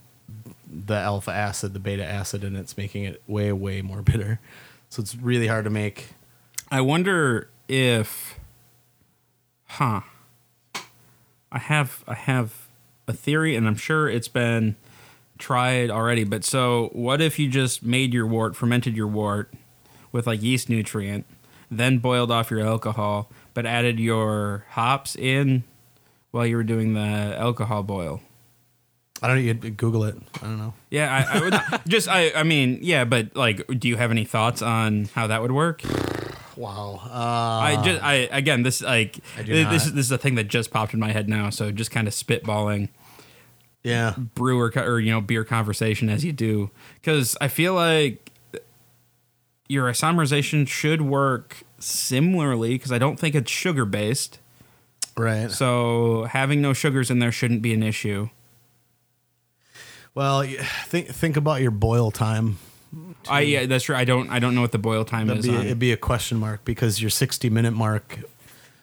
[0.67, 4.41] the alpha acid, the beta acid, and it's making it way way more bitter.
[4.89, 6.15] So it's really hard to make.
[6.71, 8.40] I wonder if,
[9.71, 10.01] huh?
[11.53, 12.69] I have I have
[13.09, 14.77] a theory, and I'm sure it's been
[15.39, 16.25] tried already.
[16.25, 19.53] But so, what if you just made your wort, fermented your wort
[20.13, 21.25] with like yeast nutrient,
[21.71, 25.65] then boiled off your alcohol, but added your hops in
[26.31, 28.21] while you were doing the alcohol boil?
[29.23, 29.43] I don't know.
[29.43, 30.17] You Google it.
[30.37, 30.75] I don't know.
[30.91, 34.25] Yeah, I, I would just I I mean yeah, but like, do you have any
[34.25, 35.83] thoughts on how that would work?
[36.57, 37.01] Wow.
[37.05, 39.75] Uh, I just I again this like this not.
[39.75, 41.51] is this is a thing that just popped in my head now.
[41.51, 42.89] So just kind of spitballing
[43.83, 44.15] yeah.
[44.17, 46.71] brewer co- or you know beer conversation as you do
[47.01, 48.31] because I feel like
[49.69, 54.39] your isomerization should work similarly because I don't think it's sugar based.
[55.17, 55.51] Right.
[55.51, 58.31] So having no sugars in there shouldn't be an issue.
[60.15, 60.43] Well,
[60.87, 62.59] think think about your boil time.
[63.29, 63.97] I yeah, that's true.
[63.97, 65.51] I don't I don't know what the boil time That'd is.
[65.51, 65.65] be, on.
[65.67, 68.19] it'd be a question mark because your 60 minute mark.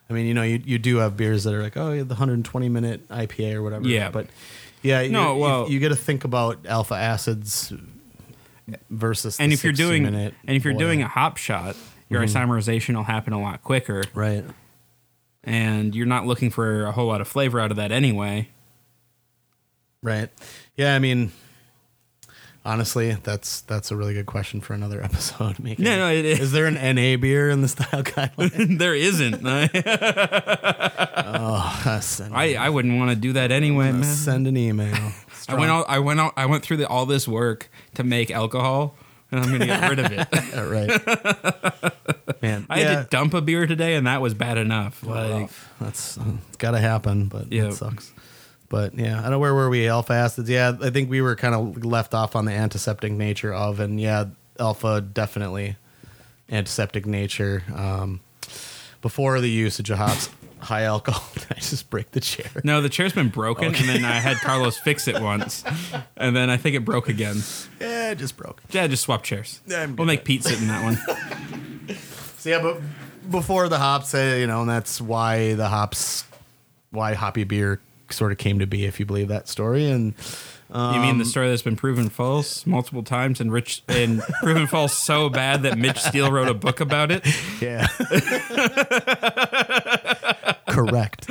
[0.09, 2.13] I mean, you know, you, you do have beers that are like, oh, yeah, the
[2.13, 3.85] 120 minute IPA or whatever.
[3.87, 4.09] Yeah.
[4.09, 4.27] But
[4.81, 7.73] yeah, you, No, you- well- you, got to think about alpha acids
[8.89, 9.37] versus.
[9.39, 10.79] and if you're 60 doing and if you're boil.
[10.79, 11.75] doing a hop shot,
[12.09, 12.37] your mm-hmm.
[12.37, 14.03] isomerization will happen a lot quicker.
[14.13, 14.45] right,
[15.43, 18.47] and you're not looking for a whole lot of flavor out of that anyway.
[20.01, 20.29] right,
[20.75, 21.31] yeah, I mean.
[22.67, 25.57] Honestly, that's that's a really good question for another episode.
[25.57, 26.39] Making, No, no, it is.
[26.41, 28.77] Is there an NA beer in the style guideline?
[28.83, 29.41] there isn't.
[29.47, 29.69] I,
[31.27, 34.03] oh, send, I I wouldn't want to do that anyway, man.
[34.03, 35.13] send an email.
[35.47, 35.85] I went out.
[35.87, 36.33] I went out.
[36.35, 38.95] I went through the, all this work to make alcohol,
[39.31, 40.27] and I'm gonna get rid of it.
[40.57, 42.41] Uh, right.
[42.41, 45.03] Man, I had to dump a beer today, and that was bad enough.
[45.05, 45.49] Like,
[45.79, 47.67] that's it's got to happen, but Yeah.
[47.67, 48.11] it sucks.
[48.69, 49.87] But yeah, I don't know where were we?
[49.87, 50.49] Alpha acids.
[50.49, 53.99] Yeah, I think we were kind of left off on the antiseptic nature of, and
[53.99, 54.25] yeah,
[54.59, 55.77] alpha definitely
[56.49, 57.63] antiseptic nature.
[57.73, 58.21] Um,
[59.01, 61.23] before the usage of hops, high alcohol.
[61.51, 62.49] I just break the chair.
[62.63, 65.63] no, the chair's been broken, and then I had Carlos fix it once,
[66.15, 67.37] and then I think it broke again.
[67.79, 68.61] Yeah, it just broke.
[68.71, 69.61] Yeah, just swap chairs.
[69.67, 70.97] We'll make Pete sit in that one.
[72.39, 72.79] So yeah, but
[73.31, 76.23] before the hops, uh, you know, and that's why the hops,
[76.91, 77.81] why hoppy beer
[78.13, 79.89] sort of came to be, if you believe that story.
[79.89, 80.13] And
[80.73, 84.93] You mean the story that's been proven false multiple times and Rich and proven false
[84.97, 87.25] so bad that Mitch Steele wrote a book about it?
[87.61, 87.87] Yeah.
[90.69, 91.27] Correct.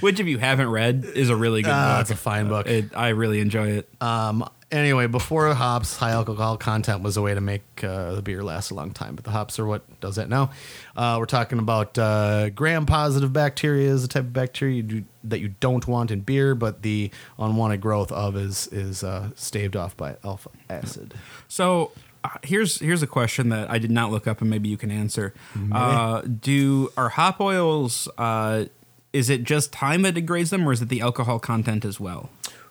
[0.00, 2.00] Which, if you haven't read, is a really good Ah, book.
[2.02, 2.66] it's a fine book.
[2.66, 3.88] It, I really enjoy it.
[4.00, 8.42] Um, anyway, before hops, high alcohol content was a way to make uh, the beer
[8.42, 10.50] last a long time, but the hops are what does that now.
[10.96, 15.40] Uh, we're talking about uh, gram-positive bacteria is a type of bacteria you do, that
[15.40, 19.96] you don't want in beer, but the unwanted growth of is is uh, staved off
[19.96, 21.14] by alpha acid.
[21.48, 21.92] So
[22.24, 24.90] uh, here's here's a question that I did not look up, and maybe you can
[24.90, 25.32] answer.
[25.72, 28.08] Uh, do are hop oils?
[28.18, 28.66] Uh,
[29.12, 32.30] is it just time that degrades them, or is it the alcohol content as well?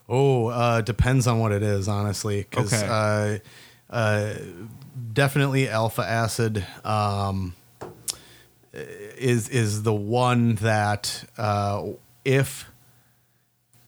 [0.10, 2.46] Oh, uh, depends on what it is, honestly.
[2.50, 3.42] Because Okay.
[3.90, 4.34] uh, uh,
[5.14, 7.56] definitely alpha acid um,
[8.74, 11.84] is is the one that uh,
[12.26, 12.70] if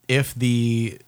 [0.07, 0.99] if the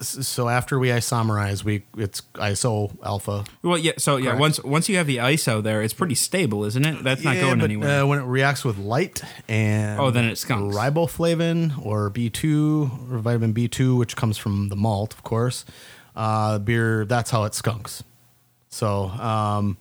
[0.00, 3.44] so after we isomerize, we it's iso alpha.
[3.62, 3.92] Well, yeah.
[3.98, 4.40] So yeah, Correct.
[4.40, 7.02] once once you have the ISO there, it's pretty stable, isn't it?
[7.02, 8.02] That's not Yeah, going but, anywhere.
[8.02, 10.76] Uh, when it reacts with light and Oh, then it skunks.
[10.76, 15.64] Riboflavin or B2 or vitamin B2, which comes from the malt, of course.
[16.14, 18.02] Uh, beer, that's how it skunks.
[18.68, 19.76] So, um,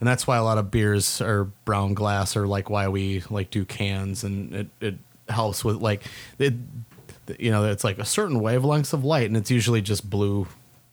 [0.00, 3.50] and that's why a lot of beers are brown glass, or like why we like
[3.50, 4.94] do cans, and it, it
[5.28, 6.02] helps with like
[6.38, 6.54] it.
[7.38, 10.46] You know, it's like a certain wavelengths of light, and it's usually just blue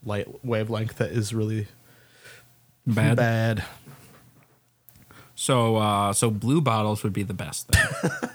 [0.05, 1.67] light wavelength that is really
[2.85, 3.17] Bad.
[3.17, 3.63] bad.
[5.35, 8.11] So uh, so blue bottles would be the best then.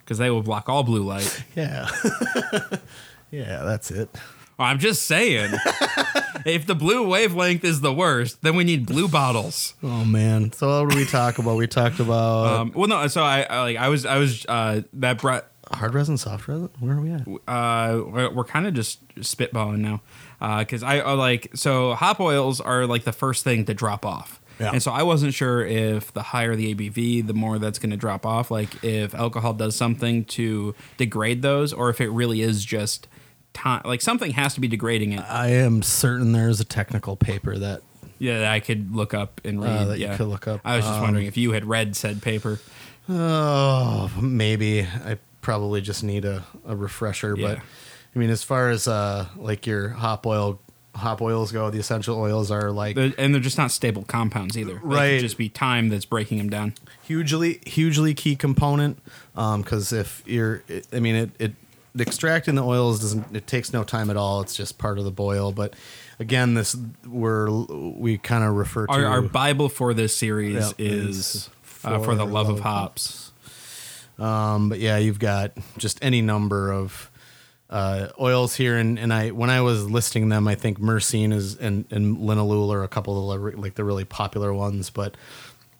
[0.00, 1.44] because they will block all blue light.
[1.54, 1.88] Yeah.
[3.30, 4.10] yeah, that's it.
[4.58, 5.50] I'm just saying,
[6.46, 9.74] if the blue wavelength is the worst, then we need blue bottles.
[9.82, 10.52] Oh man.
[10.52, 11.56] So what did we talk about?
[11.56, 14.82] We talked about Um, well, no, so I, I like I was I was uh,
[14.94, 16.70] that brought hard resin, soft resin.
[16.80, 17.22] Where are we at?
[17.48, 20.00] uh, we're, we're kind of just spitballing now
[20.40, 24.04] Uh because I uh, like so hop oils are like the first thing to drop
[24.06, 24.40] off.
[24.60, 24.70] Yeah.
[24.72, 27.96] And so I wasn't sure if the higher the ABV, the more that's going to
[27.96, 28.50] drop off.
[28.50, 33.08] Like if alcohol does something to degrade those, or if it really is just
[33.54, 33.82] time.
[33.84, 35.20] Like something has to be degrading it.
[35.28, 37.80] I am certain there's a technical paper that
[38.18, 39.70] Yeah, that I could look up and read.
[39.70, 40.60] Uh, that you could look up.
[40.64, 42.60] I was just Um, wondering if you had read said paper.
[43.08, 47.36] Oh, maybe I probably just need a, a refresher.
[47.36, 50.58] But I mean, as far as uh, like your hop oil,
[50.94, 54.56] hop oils go, the essential oils are like They're- and they're just not stable compounds
[54.56, 54.80] either.
[54.82, 55.20] Right.
[55.20, 56.74] just be time that's breaking them down.
[57.02, 58.98] hugely, hugely key component.
[59.34, 60.62] Because if you're,
[60.92, 61.52] I mean, it, it
[61.98, 63.34] extracting the oils doesn't.
[63.36, 64.40] It takes no time at all.
[64.42, 65.52] It's just part of the boil.
[65.52, 65.74] But
[66.18, 66.76] again, this
[67.06, 71.50] we're we kind of refer to Our, our Bible for this series is is
[71.84, 73.31] uh, for the love of Love hops.
[74.18, 77.10] Um, but yeah, you've got just any number of
[77.70, 81.56] uh, oils here, and, and I when I was listing them, I think myrcene is
[81.56, 84.90] and, and linalool are a couple of the, like the really popular ones.
[84.90, 85.16] But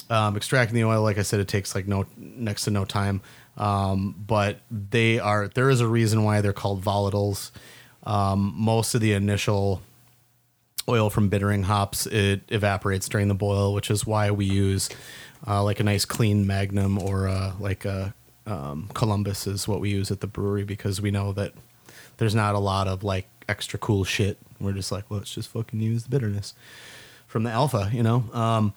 [0.09, 3.21] um, extracting the oil, like I said, it takes like no next to no time.
[3.59, 7.51] Um, but they are there is a reason why they're called volatiles.
[8.05, 9.83] Um, most of the initial
[10.89, 14.89] oil from bittering hops it evaporates during the boil, which is why we use
[15.47, 18.15] uh, like a nice clean Magnum or uh, like a
[18.47, 21.53] um, Columbus is what we use at the brewery because we know that
[22.19, 24.39] there's not a lot of like extra cool shit.
[24.61, 26.55] We're just like, well, let's just fucking use the bitterness
[27.27, 28.25] from the alpha, you know.
[28.33, 28.75] Um,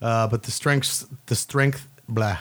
[0.00, 2.38] uh, but the strength, the strength, blah.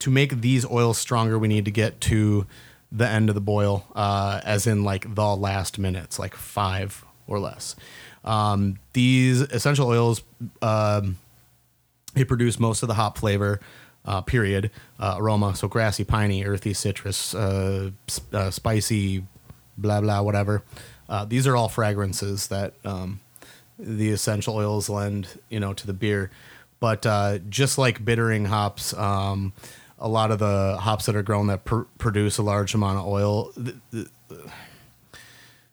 [0.00, 2.46] To make these oils stronger, we need to get to
[2.90, 7.38] the end of the boil, uh, as in like the last minutes, like five or
[7.38, 7.76] less.
[8.24, 10.22] Um, these essential oils,
[10.62, 11.18] um,
[12.14, 13.60] they produce most of the hop flavor.
[14.04, 14.70] Uh, period.
[14.98, 19.24] Uh, aroma, so grassy, piney, earthy, citrus, uh, sp- uh, spicy,
[19.76, 20.62] blah blah, whatever.
[21.08, 23.20] Uh, these are all fragrances that um,
[23.78, 26.30] the essential oils lend, you know, to the beer.
[26.80, 29.52] But uh, just like bittering hops, um,
[29.98, 33.06] a lot of the hops that are grown that pr- produce a large amount of
[33.06, 33.52] oil.
[33.52, 34.06] th- th-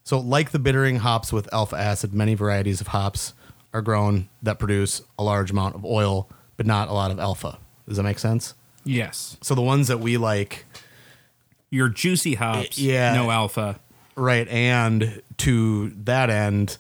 [0.03, 3.33] so, like the bittering hops with alpha acid, many varieties of hops
[3.73, 7.57] are grown that produce a large amount of oil, but not a lot of alpha.
[7.87, 8.53] Does that make sense?
[8.83, 9.37] Yes.
[9.41, 10.65] So the ones that we like,
[11.69, 13.13] Your juicy hops, Yeah.
[13.15, 13.79] no alpha.
[14.15, 16.77] right, and to that end,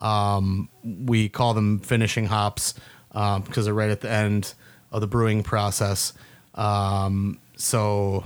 [0.00, 2.74] um, we call them finishing hops
[3.12, 4.52] because they're right at the end
[4.92, 6.12] of the brewing process.
[6.54, 8.24] Um, so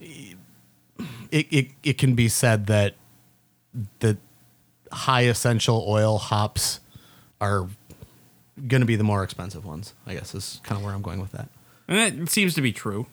[0.00, 2.94] it, it it can be said that
[4.00, 4.16] the
[4.92, 6.80] high essential oil hops
[7.40, 7.68] are
[8.66, 9.94] going to be the more expensive ones.
[10.06, 11.48] I guess is kind of where I'm going with that.
[11.86, 13.06] And that seems to be true.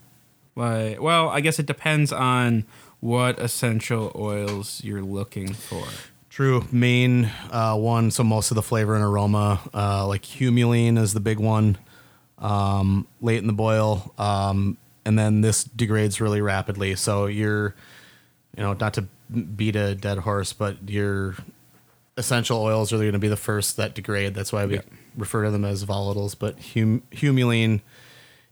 [0.56, 2.66] Like, well, I guess it depends on
[3.00, 5.86] what essential oils you're looking for.
[6.30, 6.66] True.
[6.72, 11.20] Main uh, one, so most of the flavor and aroma, uh, like humulene is the
[11.20, 11.78] big one
[12.40, 14.14] um, late in the boil.
[14.18, 16.96] Um, and then this degrades really rapidly.
[16.96, 17.76] So you're,
[18.58, 19.08] you know, not to
[19.56, 21.36] beat a dead horse, but your
[22.18, 24.34] essential oils are going to be the first that degrade.
[24.34, 24.82] That's why we Yeah.
[25.18, 26.36] refer to them as volatiles.
[26.38, 27.82] But hum- humulene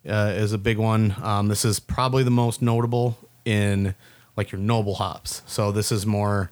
[0.08, 1.16] uh, is a big one.
[1.22, 3.96] Um, this is probably the most notable in
[4.36, 5.42] like your noble hops.
[5.46, 6.52] So this is more,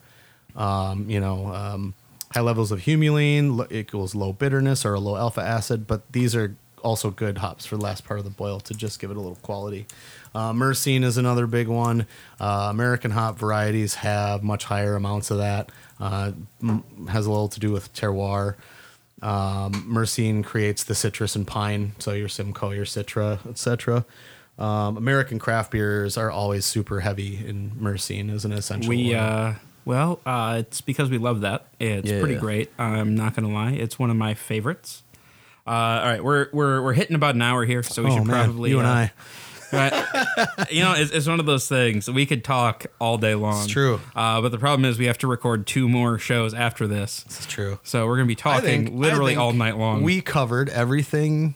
[0.56, 1.94] um, you know, um,
[2.34, 5.88] high levels of humulene equals low bitterness or a low alpha acid.
[5.88, 9.00] But these are also good hops for the last part of the boil to just
[9.00, 9.86] give it a little quality.
[10.34, 12.08] Uh, Myrcene is another big one.
[12.40, 15.70] Uh, American hop varieties have much higher amounts of that.
[16.02, 16.32] Uh,
[16.64, 18.56] m- has a little to do with terroir.
[19.22, 24.04] Um, Myrcene creates the citrus and pine, so your Simcoe, your Citra, etc.
[24.58, 28.90] Um, American craft beers are always super heavy in Myrcene as an essential.
[28.90, 29.54] We, uh,
[29.86, 31.68] well, uh, it's because we love that.
[31.80, 32.20] It's Yeah.
[32.20, 32.72] pretty great.
[32.80, 35.04] I'm not gonna lie, it's one of my favorites.
[35.68, 38.26] Uh, all right, we're we're we're hitting about an hour here, so we oh should
[38.28, 39.12] man, probably you and uh, I.
[39.74, 42.10] You know, it's, it's one of those things.
[42.10, 43.64] We could talk all day long.
[43.64, 44.00] It's true.
[44.16, 47.24] Uh, but the problem is we have to record two more shows after this.
[47.24, 47.80] This is true.
[47.84, 50.04] So we're going to be talking think- literally all night long.
[50.04, 51.56] We covered everything.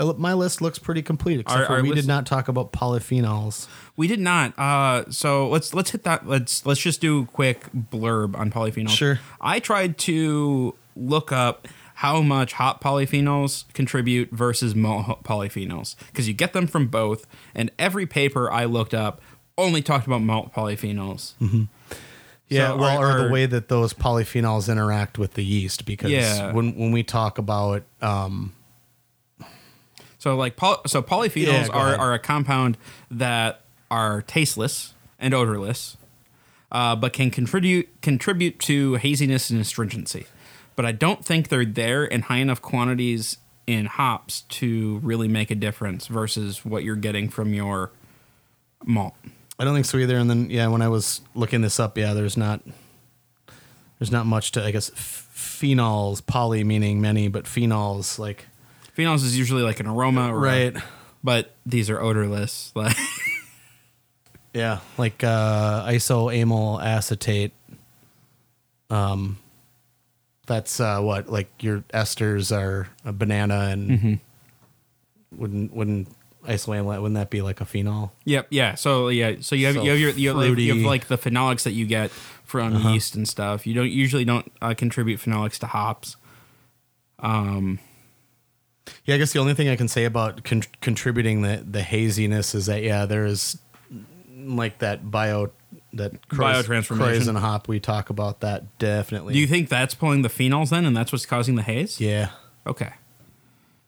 [0.00, 2.48] Uh, My list looks pretty complete, except Our- for our we list- did not talk
[2.48, 3.68] about polyphenols.
[3.96, 4.58] we did not.
[4.58, 6.26] Uh, so let's let's hit that.
[6.26, 8.88] Let's let's just do a quick blurb on polyphenols.
[8.90, 9.20] Sure.
[9.40, 11.68] I tried to look up
[12.02, 17.26] how much hot polyphenols contribute versus malt polyphenols because you get them from both.
[17.54, 19.20] And every paper I looked up
[19.56, 21.34] only talked about malt polyphenols.
[22.48, 26.52] Yeah, So well, or the way that those polyphenols interact with the yeast, because Yeah.
[26.52, 28.52] when when we talk about um,
[30.18, 32.00] So like poly- so polyphenols Yeah, are, ahead.
[32.00, 32.76] are a compound
[33.10, 35.96] that are tasteless and odorless,
[36.70, 40.26] uh, but can contribute contribute to haziness and astringency.
[40.76, 45.50] But I don't think they're there in high enough quantities in hops to really make
[45.50, 47.90] a difference versus what you're getting from your
[48.84, 49.14] malt.
[49.58, 50.16] I don't think so either.
[50.16, 52.62] And then yeah, when I was looking this up, yeah, there's not
[53.98, 58.46] there's not much to I guess phenols, poly meaning many, but phenols like
[58.96, 60.76] Phenols is usually like an aroma, right.
[61.24, 62.72] But these are odorless.
[62.82, 62.96] Like
[64.54, 67.54] Yeah, like uh, isoamyl acetate.
[68.90, 69.38] Um,
[70.52, 74.14] that's uh, what like your esters are a banana and Mm-hmm.
[75.40, 76.08] wouldn't wouldn't
[76.44, 78.12] isoamyl wouldn't that be like a phenol?
[78.24, 78.48] Yep.
[78.50, 78.74] Yeah.
[78.74, 79.36] So yeah.
[79.40, 80.70] So you have So you have your you have, like, you have fruity.
[80.80, 80.88] Uh-huh.
[80.88, 82.10] like the phenolics that you get
[82.44, 83.66] from yeast and stuff.
[83.66, 86.16] You don't usually don't uh, contribute phenolics to hops.
[87.20, 87.78] Um
[89.04, 92.54] Yeah, I guess the only thing I can say about con- contributing the the haziness
[92.54, 93.58] is that yeah, there's
[94.36, 95.50] like that bio
[95.94, 97.28] that Biotransformation.
[97.28, 97.68] and hop.
[97.68, 99.34] We talk about that definitely.
[99.34, 102.00] Do you think that's pulling the phenols then, and that's what's causing the haze?
[102.00, 102.30] yeah,
[102.66, 102.90] Okay.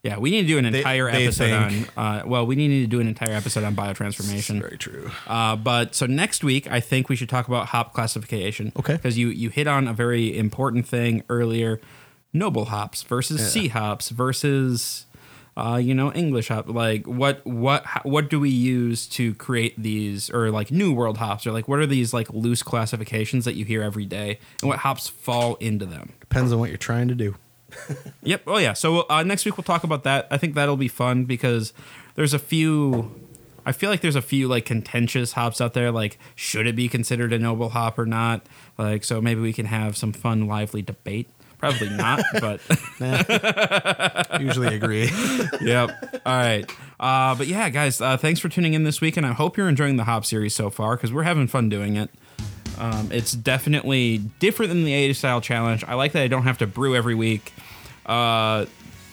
[0.03, 1.89] Yeah, we need to do an They- entire they episode think.
[1.97, 2.05] on.
[2.21, 4.61] Uh, well, we need to do an entire episode on biotransformation.
[4.61, 5.11] very true.
[5.27, 8.71] Uh, but so next week, I think we should talk about hop classification.
[8.79, 8.93] Okay.
[8.97, 11.81] Because you you hit on a very important thing earlier:
[12.35, 15.07] noble hops versus C hops versus,
[15.57, 16.69] uh, you know, English hop.
[16.69, 21.47] Like what what what do we use to create these or like new world hops
[21.47, 24.81] or like what are these like loose classifications that you hear every day and what
[24.81, 26.13] hops fall into them?
[26.21, 27.35] Depends on what you're trying to do.
[28.23, 28.43] Yep.
[28.47, 28.73] Oh yeah.
[28.73, 30.27] So uh, next week we'll talk about that.
[30.31, 31.73] I think that'll be fun because
[32.15, 33.15] there's a few.
[33.67, 35.91] I feel like there's a few like contentious hops out there.
[35.91, 38.47] Like, should it be considered a noble hop or not?
[38.79, 41.29] Like, so maybe we can have some fun, lively debate.
[41.71, 42.61] Probably not, but
[44.41, 45.09] Usually agree.
[45.61, 45.91] yep.
[46.27, 46.71] All right.
[47.01, 49.69] Uh, but yeah, guys, uh, thanks for tuning in this week, and I hope you're
[49.69, 52.11] enjoying the hop series so far because we're having fun doing it.
[52.79, 55.85] Um, it's definitely different than the 80 style challenge.
[55.85, 57.53] I like that I don't have to brew every week.
[58.05, 58.67] Uh,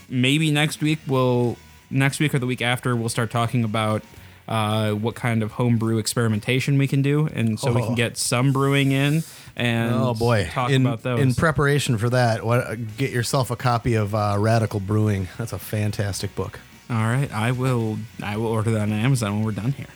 [0.09, 1.57] maybe next week we'll
[1.89, 4.01] next week or the week after we'll start talking about
[4.47, 7.85] uh, what kind of homebrew experimentation we can do, and so we Oh.
[7.87, 9.23] can get some brewing in
[9.55, 10.47] and Oh boy!
[10.51, 11.19] talk in, about those.
[11.19, 15.27] in preparation for that, what, get yourself a copy of uh, Radical Brewing.
[15.37, 16.59] That's a fantastic book.
[16.89, 17.97] All right, I will.
[18.21, 19.87] I will order that on Amazon when we're done here.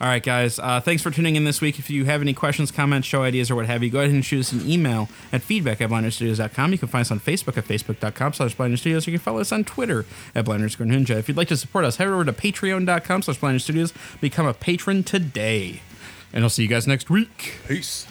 [0.00, 0.60] All right, guys.
[0.60, 1.80] Uh, thanks for tuning in this week.
[1.80, 4.24] If you have any questions, comments, show ideas, or what have you, go ahead and
[4.24, 6.70] shoot us an email at feedback at blinderstudios.com.
[6.70, 9.08] You can find us on Facebook at facebook.com slash blinderstudios.
[9.08, 11.16] You can follow us on Twitter at blinderscornhinja.
[11.16, 13.92] If you'd like to support us, head over to patreon.com slash blinderstudios.
[14.20, 15.82] Become a patron today.
[16.32, 17.54] And I'll see you guys next week.
[17.66, 18.06] Peace.